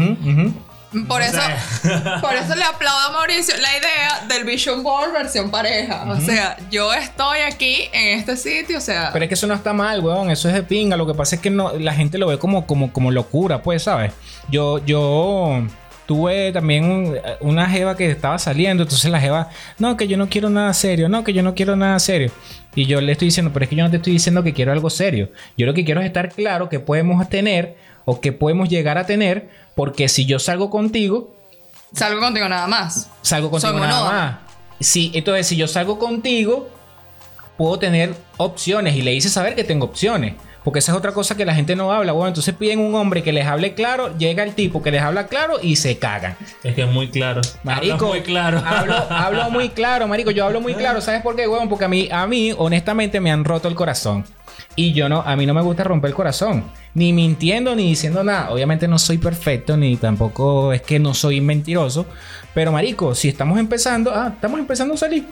[1.06, 1.38] Por eso,
[2.20, 6.04] por eso le aplaudo a Mauricio la idea del Vision Board versión pareja.
[6.08, 9.10] O sea, yo estoy aquí en este sitio, o sea.
[9.12, 10.30] Pero es que eso no está mal, weón.
[10.30, 10.96] Eso es de pinga.
[10.96, 13.84] Lo que pasa es que no, la gente lo ve como, como, como locura, pues,
[13.84, 14.12] ¿sabes?
[14.50, 15.62] Yo, yo
[16.10, 19.48] tuve también una jeva que estaba saliendo, entonces la jeva,
[19.78, 22.32] no, que yo no quiero nada serio, no, que yo no quiero nada serio.
[22.74, 24.72] Y yo le estoy diciendo, pero es que yo no te estoy diciendo que quiero
[24.72, 25.30] algo serio.
[25.56, 29.06] Yo lo que quiero es estar claro que podemos tener o que podemos llegar a
[29.06, 31.32] tener porque si yo salgo contigo.
[31.94, 33.08] Salgo contigo nada más.
[33.22, 34.36] Salgo contigo nada más.
[34.80, 36.68] Sí, entonces si yo salgo contigo,
[37.56, 40.34] puedo tener opciones y le hice saber que tengo opciones.
[40.64, 42.12] Porque esa es otra cosa que la gente no habla.
[42.12, 45.26] Bueno, entonces piden un hombre que les hable claro, llega el tipo que les habla
[45.26, 46.36] claro y se cagan.
[46.62, 47.40] Es que es muy claro.
[47.62, 48.62] Marico, muy claro.
[49.10, 50.30] Hablo, muy claro, marico.
[50.30, 51.00] Yo hablo muy claro.
[51.00, 51.68] ¿Sabes por qué, weón?
[51.68, 54.24] Porque a mí, a mí, honestamente, me han roto el corazón.
[54.76, 56.64] Y yo no, a mí no me gusta romper el corazón.
[56.94, 58.50] Ni mintiendo, ni diciendo nada.
[58.50, 62.06] Obviamente no soy perfecto, ni tampoco es que no soy mentiroso.
[62.54, 65.26] Pero marico, si estamos empezando, ah, estamos empezando a salir.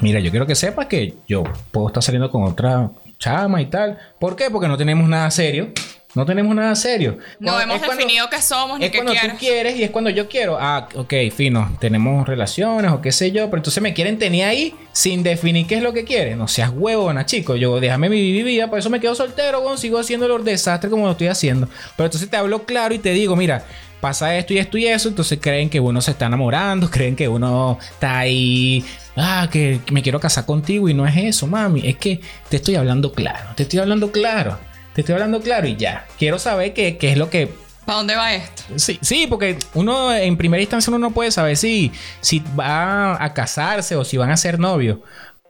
[0.00, 3.98] Mira, yo quiero que sepas que yo puedo estar saliendo con otra chama y tal.
[4.18, 4.50] ¿Por qué?
[4.50, 5.72] Porque no tenemos nada serio.
[6.16, 7.18] No tenemos nada serio.
[7.38, 9.12] No hemos definido qué somos ni qué quieres.
[9.12, 10.56] Es cuando tú quieres y es cuando yo quiero.
[10.58, 11.76] Ah, ok, fino.
[11.78, 13.50] Tenemos relaciones o qué sé yo.
[13.50, 16.38] Pero entonces me quieren tener ahí sin definir qué es lo que quieren.
[16.38, 17.54] No seas huevona, chico.
[17.56, 18.70] Yo déjame mi vida.
[18.70, 21.68] Por eso me quedo soltero, bueno, sigo haciendo los desastres como lo estoy haciendo.
[21.98, 23.66] Pero entonces te hablo claro y te digo, mira,
[24.00, 25.10] pasa esto y esto y eso.
[25.10, 26.90] Entonces creen que uno se está enamorando.
[26.96, 28.82] Creen que uno está ahí
[29.16, 32.76] ah, que me quiero casar contigo y no es eso, mami, es que te estoy
[32.76, 34.58] hablando claro, te estoy hablando claro.
[34.96, 36.06] Te estoy hablando claro y ya.
[36.18, 37.52] Quiero saber qué, es lo que
[37.84, 38.62] ¿Para dónde va esto?
[38.76, 41.92] Sí, sí, porque uno en primera instancia uno no puede saber si,
[42.22, 45.00] si va a casarse o si van a ser novios.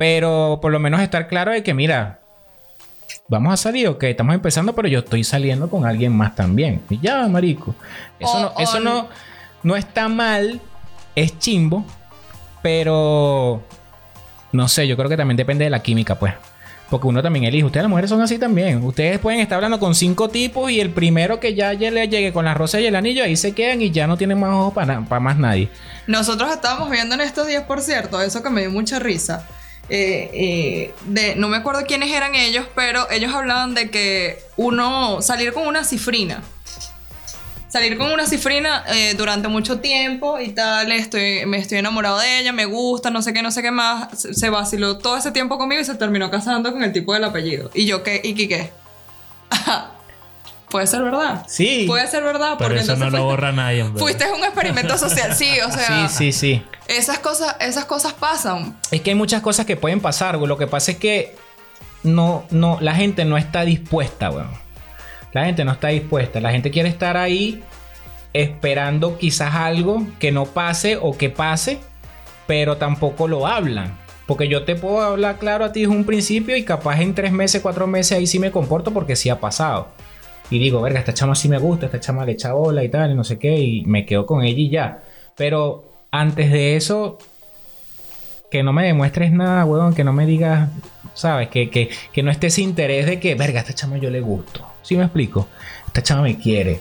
[0.00, 2.18] Pero por lo menos estar claro de que, mira,
[3.28, 6.82] vamos a salir, ok, estamos empezando, pero yo estoy saliendo con alguien más también.
[6.90, 7.76] Y ya, marico.
[8.18, 9.08] Eso, no, eso no,
[9.62, 10.60] no está mal,
[11.14, 11.86] es chimbo,
[12.66, 13.62] pero
[14.50, 16.34] no sé, yo creo que también depende de la química, pues.
[16.90, 17.62] Porque uno también elige.
[17.62, 18.82] Ustedes las mujeres son así también.
[18.82, 22.44] Ustedes pueden estar hablando con cinco tipos y el primero que ya le llegue con
[22.44, 24.98] la rosa y el anillo, ahí se quedan y ya no tienen más ojos para,
[25.00, 25.68] más nadie.
[26.08, 29.46] Nosotros estábamos viendo en estos días, por cierto, eso que me dio mucha risa.
[29.88, 35.22] Eh, eh, de, no me acuerdo quiénes eran ellos, pero ellos hablaban de que uno
[35.22, 36.42] salir con una cifrina
[37.68, 42.40] salir con una cifrina eh, durante mucho tiempo y tal, estoy, me estoy enamorado de
[42.40, 44.08] ella, me gusta, no sé qué, no sé qué más.
[44.18, 47.70] Se, vaciló todo ese tiempo conmigo y se terminó casando con el tipo del apellido.
[47.74, 48.20] ¿Y yo qué?
[48.22, 48.72] ¿Y qué qué?
[50.70, 51.44] Puede ser verdad.
[51.48, 51.84] Sí.
[51.86, 52.56] Puede ser verdad.
[52.58, 54.00] Pero eso no lo borra nadie, hombre.
[54.00, 56.08] Fuiste un experimento social, sí, o sea.
[56.08, 56.62] Sí, sí, sí.
[56.88, 58.76] Esas cosas, esas cosas pasan.
[58.90, 60.48] Es que hay muchas cosas que pueden pasar, güey.
[60.48, 61.36] Lo que pasa es que
[62.02, 64.44] no, no, la gente no está dispuesta, güey.
[65.36, 66.40] La gente no está dispuesta.
[66.40, 67.62] La gente quiere estar ahí
[68.32, 71.78] esperando quizás algo que no pase o que pase,
[72.46, 73.96] pero tampoco lo hablan.
[74.26, 77.32] Porque yo te puedo hablar claro a ti desde un principio y capaz en tres
[77.32, 79.88] meses, cuatro meses ahí sí me comporto porque sí ha pasado
[80.50, 83.10] y digo, verga, esta chama sí me gusta, esta chama le echa bola y tal,
[83.10, 85.02] y no sé qué, y me quedo con ella y ya.
[85.36, 87.18] Pero antes de eso,
[88.50, 90.68] que no me demuestres nada, weón, que no me digas,
[91.14, 91.48] ¿sabes?
[91.48, 94.66] Que, que, que no estés interés de que, verga, esta chama yo le gusto.
[94.82, 95.48] ¿Sí me explico?
[95.86, 96.80] Esta chama me quiere.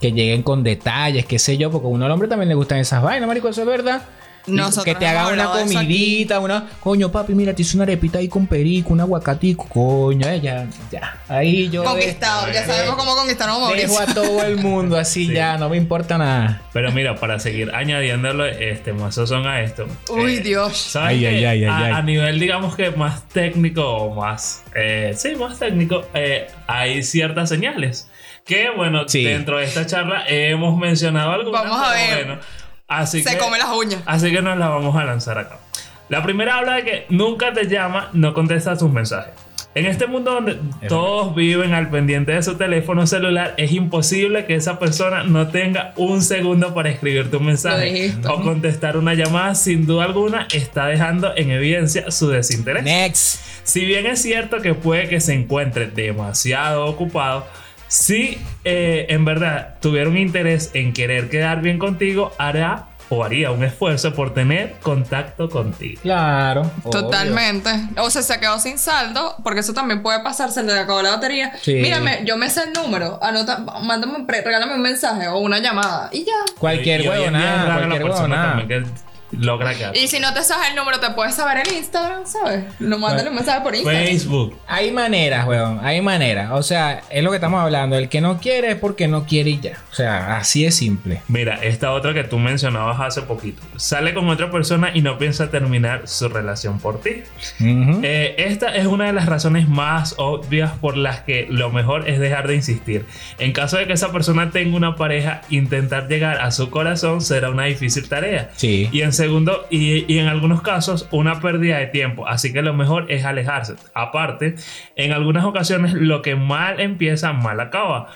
[0.00, 2.78] Que lleguen con detalles, qué sé yo, porque a uno al hombre también le gustan
[2.78, 4.02] esas vainas, marico, eso es verdad
[4.84, 6.66] que te haga una comidita, una.
[6.80, 10.66] Coño, papi, mira, te hice una arepita ahí con perico, un aguacatico, coño, eh, ya,
[10.90, 11.20] ya.
[11.28, 11.84] Ahí yo.
[11.84, 13.56] Conquistado, ya sabemos cómo conquistar a.
[13.74, 16.62] Dejo a todo el mundo así ya, no me importa nada.
[16.72, 19.86] Pero mira, para seguir añadiéndolo, este, más son a esto.
[20.08, 20.76] Uy, eh, Dios.
[20.76, 24.62] ¿sabes ay, ay, ay, a, a, nivel, digamos que más técnico o más.
[24.74, 28.08] Eh, sí, más técnico, eh, hay ciertas señales.
[28.44, 31.50] Que bueno, dentro de esta charla hemos mencionado algo.
[31.50, 32.38] Vamos a ver.
[32.88, 34.02] Así Se come las uñas.
[34.06, 35.58] Así que nos la vamos a lanzar acá.
[36.08, 39.32] La primera habla de que nunca te llama, no contesta tus mensajes.
[39.74, 40.58] En este mundo donde
[40.88, 45.92] todos viven al pendiente de su teléfono celular, es imposible que esa persona no tenga
[45.96, 49.54] un segundo para escribir tu mensaje o contestar una llamada.
[49.54, 52.84] Sin duda alguna, está dejando en evidencia su desinterés.
[52.84, 53.40] Next.
[53.64, 57.46] Si bien es cierto que puede que se encuentre demasiado ocupado,
[57.88, 63.50] si eh, en verdad tuviera un interés en querer quedar bien contigo, hará o haría
[63.52, 66.00] un esfuerzo por tener contacto contigo.
[66.02, 66.70] Claro.
[66.90, 67.70] Totalmente.
[67.98, 71.10] O sea, se quedó sin saldo, porque eso también puede pasar, se le acabó la
[71.10, 71.52] batería.
[71.66, 76.24] Mírame, yo me sé el número, anota, mándame, regálame un mensaje o una llamada y
[76.24, 76.32] ya.
[76.58, 78.64] Cualquier huevo, nada, cualquier huevo, nada
[79.38, 82.64] logra que Y si no te sabes el número, te puedes saber el Instagram, ¿sabes?
[82.78, 84.04] No mándale un mensaje por Instagram.
[84.04, 84.58] Facebook.
[84.66, 85.80] Hay maneras, weón.
[85.82, 86.50] Hay maneras.
[86.52, 87.96] O sea, es lo que estamos hablando.
[87.96, 89.78] El que no quiere es porque no quiere y ya.
[89.92, 91.22] O sea, así es simple.
[91.28, 93.62] Mira, esta otra que tú mencionabas hace poquito.
[93.76, 97.22] Sale con otra persona y no piensa terminar su relación por ti.
[97.60, 102.18] Eh, esta es una de las razones más obvias por las que lo mejor es
[102.18, 103.06] dejar de insistir.
[103.38, 107.50] En caso de que esa persona tenga una pareja, intentar llegar a su corazón será
[107.50, 108.50] una difícil tarea.
[108.56, 108.88] Sí.
[108.92, 109.25] Y en segundo,
[109.70, 112.26] y, en algunos casos, una pérdida de tiempo.
[112.26, 113.74] Así que lo mejor es alejarse.
[113.94, 114.56] Aparte,
[114.96, 118.08] en algunas ocasiones lo que mal empieza, mal acaba.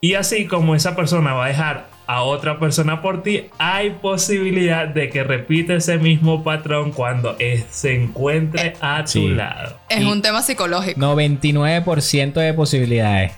[0.00, 4.88] Y así como esa persona va a dejar a otra persona por ti, hay posibilidad
[4.88, 7.36] de que repite ese mismo patrón cuando
[7.68, 9.76] se encuentre a tu lado.
[9.88, 10.98] Es un tema psicológico.
[10.98, 13.32] 99% de posibilidades.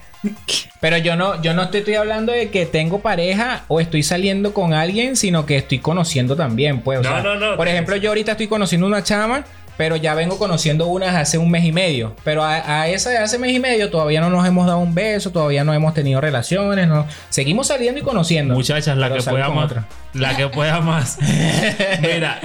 [0.80, 4.54] Pero yo no, yo no te estoy hablando de que tengo pareja o estoy saliendo
[4.54, 7.02] con alguien, sino que estoy conociendo también, pues.
[7.02, 7.56] no, no, no.
[7.56, 9.44] Por ejemplo, yo ahorita estoy conociendo una chama
[9.76, 12.14] pero ya vengo conociendo unas hace un mes y medio.
[12.24, 15.30] Pero a, esa de hace mes y medio todavía no nos hemos dado un beso,
[15.30, 17.06] todavía no hemos tenido relaciones, no.
[17.30, 18.54] Seguimos saliendo y conociendo.
[18.54, 19.72] Muchachas, la que pueda más.
[20.14, 21.18] La que pueda más.
[22.00, 22.40] Mira,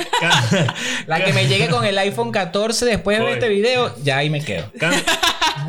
[1.05, 4.43] la que me llegue con el iPhone 14 después de este video, ya ahí me
[4.43, 4.71] quedo.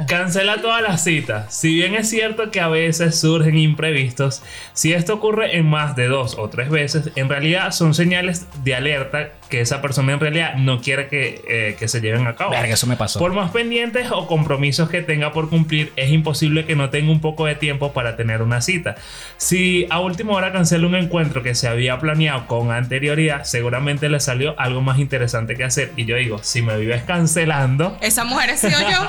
[0.06, 1.54] cancela todas las citas.
[1.54, 4.42] Si bien es cierto que a veces surgen imprevistos,
[4.72, 8.74] si esto ocurre en más de dos o tres veces, en realidad son señales de
[8.74, 12.50] alerta que esa persona en realidad no quiere que, eh, que se lleven a cabo.
[12.50, 13.18] Verga, eso me pasó.
[13.18, 17.20] Por más pendientes o compromisos que tenga por cumplir, es imposible que no tenga un
[17.20, 18.96] poco de tiempo para tener una cita.
[19.36, 24.20] Si a última hora cancela un encuentro que se había planeado con anterioridad, seguramente le
[24.20, 25.92] salió algo más interesante que hacer.
[25.96, 27.96] Y yo digo, si me vives cancelando.
[28.00, 29.06] Esa mujer he sido yo.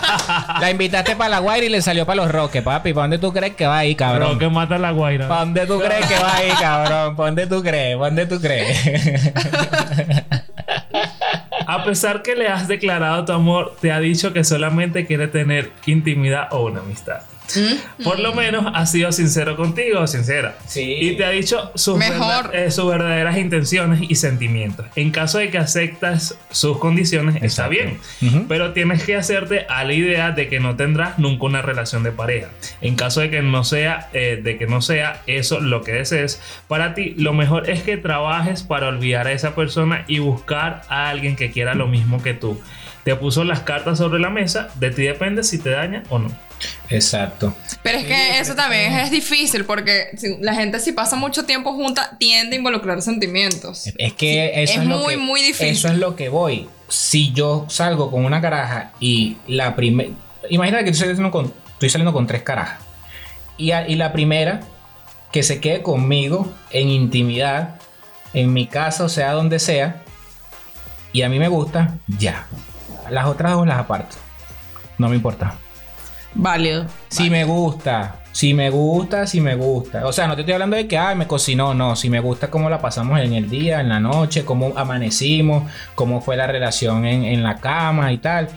[0.60, 2.92] la invitaste para la guaira y le salió para los roques, papi.
[2.92, 4.34] ¿Para dónde tú crees que va ahí, cabrón?
[4.34, 5.26] Roque mata a la guaira.
[5.26, 7.16] ¿Para dónde tú crees que va ahí, cabrón?
[7.16, 7.96] ¿Para dónde tú crees?
[7.96, 9.32] ¿Para dónde tú crees?
[11.66, 15.70] A pesar que le has declarado tu amor, te ha dicho que solamente quiere tener
[15.86, 17.22] intimidad o una amistad.
[18.02, 20.56] Por lo menos ha sido sincero contigo, sincera.
[20.66, 20.96] Sí.
[21.00, 22.00] Y te ha dicho sus,
[22.52, 24.86] eh, sus verdaderas intenciones y sentimientos.
[24.96, 27.98] En caso de que aceptas sus condiciones, está bien.
[28.48, 32.12] Pero tienes que hacerte a la idea de que no tendrás nunca una relación de
[32.12, 32.48] pareja.
[32.80, 36.40] En caso de que no sea, eh, de que no sea eso lo que desees
[36.68, 41.08] para ti, lo mejor es que trabajes para olvidar a esa persona y buscar a
[41.10, 42.60] alguien que quiera lo mismo que tú.
[43.04, 46.30] Te puso las cartas sobre la mesa, de ti depende si te daña o no.
[46.90, 47.54] Exacto.
[47.82, 50.10] Pero es que eso también es, difícil porque
[50.40, 53.86] la gente si pasa mucho tiempo junta tiende a involucrar sentimientos.
[53.98, 55.68] Es que eso es, muy, muy difícil.
[55.68, 56.68] Eso es lo que voy.
[56.88, 60.10] Si yo salgo con una caraja y la primera...
[60.50, 62.80] Imagínate que estoy saliendo, con, estoy saliendo con tres carajas.
[63.56, 64.60] Y, y la primera,
[65.30, 67.76] que se quede conmigo en intimidad,
[68.34, 70.02] en mi casa, o sea, donde sea,
[71.12, 72.46] y a mí me gusta, ya.
[73.10, 74.16] Las otras dos las aparto.
[74.98, 75.54] No me importa.
[76.34, 76.86] Válido.
[77.08, 80.06] Si me gusta, si me gusta, si me gusta.
[80.06, 81.96] O sea, no te estoy hablando de que, ay, me cocinó, no.
[81.96, 86.20] Si me gusta cómo la pasamos en el día, en la noche, cómo amanecimos, cómo
[86.20, 88.48] fue la relación en, en la cama y tal.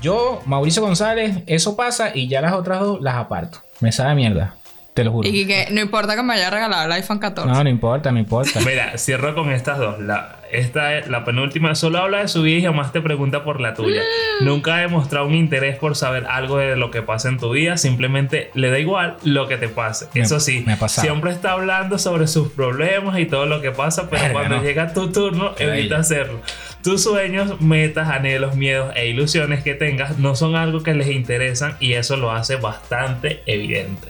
[0.00, 3.58] Yo, Mauricio González, eso pasa y ya las otras dos las aparto.
[3.80, 4.54] Me sabe mierda.
[4.94, 5.28] Te lo juro.
[5.28, 7.50] Y que no importa que me haya regalado el iPhone 14.
[7.50, 8.60] No, no importa, no importa.
[8.66, 9.98] Mira, cierro con estas dos.
[9.98, 11.74] La, esta es la penúltima.
[11.74, 14.02] Solo habla de su vida y jamás te pregunta por la tuya.
[14.40, 17.76] Nunca ha demostrado un interés por saber algo de lo que pasa en tu vida.
[17.76, 20.08] Simplemente le da igual lo que te pase.
[20.14, 24.62] Eso sí, siempre está hablando sobre sus problemas y todo lo que pasa, pero cuando
[24.62, 26.40] llega tu turno, evita hacerlo.
[26.82, 31.76] Tus sueños, metas, anhelos, miedos e ilusiones que tengas no son algo que les interesan
[31.80, 34.08] y eso lo hace bastante evidente.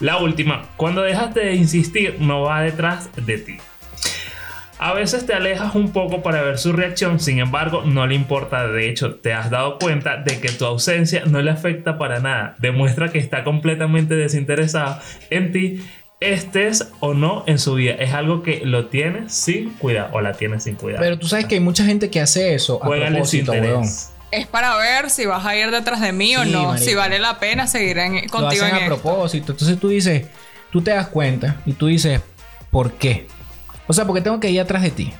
[0.00, 3.58] La última, cuando dejaste de insistir, no va detrás de ti.
[4.84, 8.68] A veces te alejas un poco para ver su reacción, sin embargo, no le importa.
[8.68, 12.54] De hecho, te has dado cuenta de que tu ausencia no le afecta para nada.
[12.58, 15.82] Demuestra que está completamente desinteresado en ti,
[16.20, 17.94] estés o no en su vida.
[17.94, 21.02] Es algo que lo tienes sin cuidado o la tienes sin cuidado.
[21.02, 23.84] Pero tú sabes que hay mucha gente que hace eso a propósito, weón
[24.32, 27.38] es para ver si vas a ir detrás de mí o no, si vale la
[27.38, 29.52] pena seguir en, contigo Lo hacen a propósito.
[29.52, 30.26] Entonces tú dices,
[30.72, 32.20] tú te das cuenta y tú dices,
[32.70, 33.28] ¿por qué?
[33.86, 35.12] O sea, porque tengo que ir atrás de ti.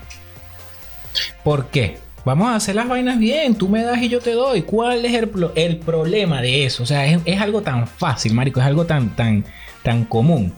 [1.43, 1.99] ¿Por qué?
[2.25, 4.63] Vamos a hacer las vainas bien, tú me das y yo te doy.
[4.63, 6.83] ¿Cuál es el, el problema de eso?
[6.83, 9.45] O sea, es, algo tan fácil, marico, es algo tan, tan,
[9.83, 10.55] tan común.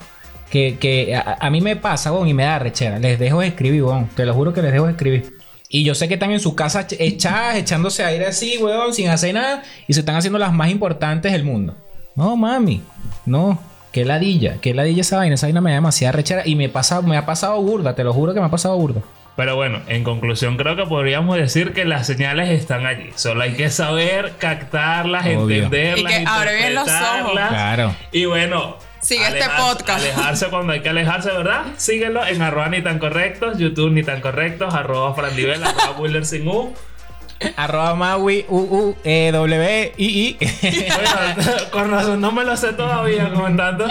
[0.49, 2.99] Que, a, mí me pasa, bon, y me da rechera.
[2.99, 4.07] Les dejo escribir, bon.
[4.15, 5.35] Te lo juro que les dejo escribir.
[5.69, 9.35] Y yo sé que están en su casa echadas, echándose aire así, weón, sin hacer
[9.35, 9.65] nada.
[9.89, 11.77] Y se están haciendo las más importantes del mundo.
[12.15, 12.81] No, mami.
[13.27, 13.59] No.
[13.97, 14.59] Qué ladilla.
[14.61, 15.37] Qué ladilla esa vaina.
[15.37, 16.43] Esa vaina me da demasiada rechera.
[16.45, 17.95] Y me, pasa, me ha pasado burda.
[17.95, 19.01] Te lo juro que me ha pasado burda.
[19.37, 23.09] Pero bueno, en conclusión creo que podríamos decir que las señales están allí.
[23.15, 27.33] Solo hay que saber captarlas, entenderlas, y que abre bien los ojos.
[27.33, 27.97] Claro.
[28.13, 30.05] Y bueno, Sigue este podcast.
[30.05, 31.63] Alejarse cuando hay que alejarse, ¿verdad?
[31.79, 36.47] Síguelo en arroba ni tan correctos, YouTube ni tan correctos, arroba frandivel, arroba Willer sin
[36.47, 36.75] U.
[37.57, 40.37] Arroba Maui U U E W I I.
[40.41, 43.87] Bueno, con razón, no me lo sé todavía comentando.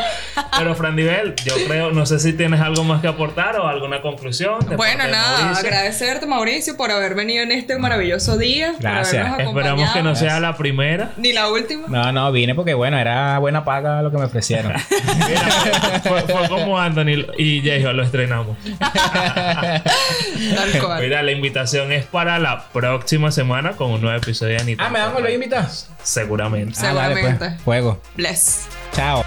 [0.58, 4.60] Pero Frandivel, yo creo, no sé si tienes algo más que aportar o alguna conclusión.
[4.76, 8.76] Bueno, nada, agradecerte Mauricio por haber venido en este maravilloso día.
[8.80, 9.40] Gracias.
[9.40, 11.12] Esperamos que no sea la primera.
[11.18, 11.88] Ni la última.
[11.88, 14.74] No, no, vine porque bueno, era buena paga lo que me ofrecieron.
[15.28, 18.58] Mira, fue, como Anthony y Jejo lo estrenamos.
[21.00, 24.86] Mira, la invitación es para la próxima semana con un nuevo episodio de Anita.
[24.86, 25.90] Ah, ¿me damos lo invitas?
[26.02, 26.74] Seguramente.
[26.74, 27.32] Seguramente.
[27.32, 27.62] Ah, pues.
[27.62, 28.02] Fuego.
[28.16, 28.68] Bless.
[28.94, 29.24] Chao.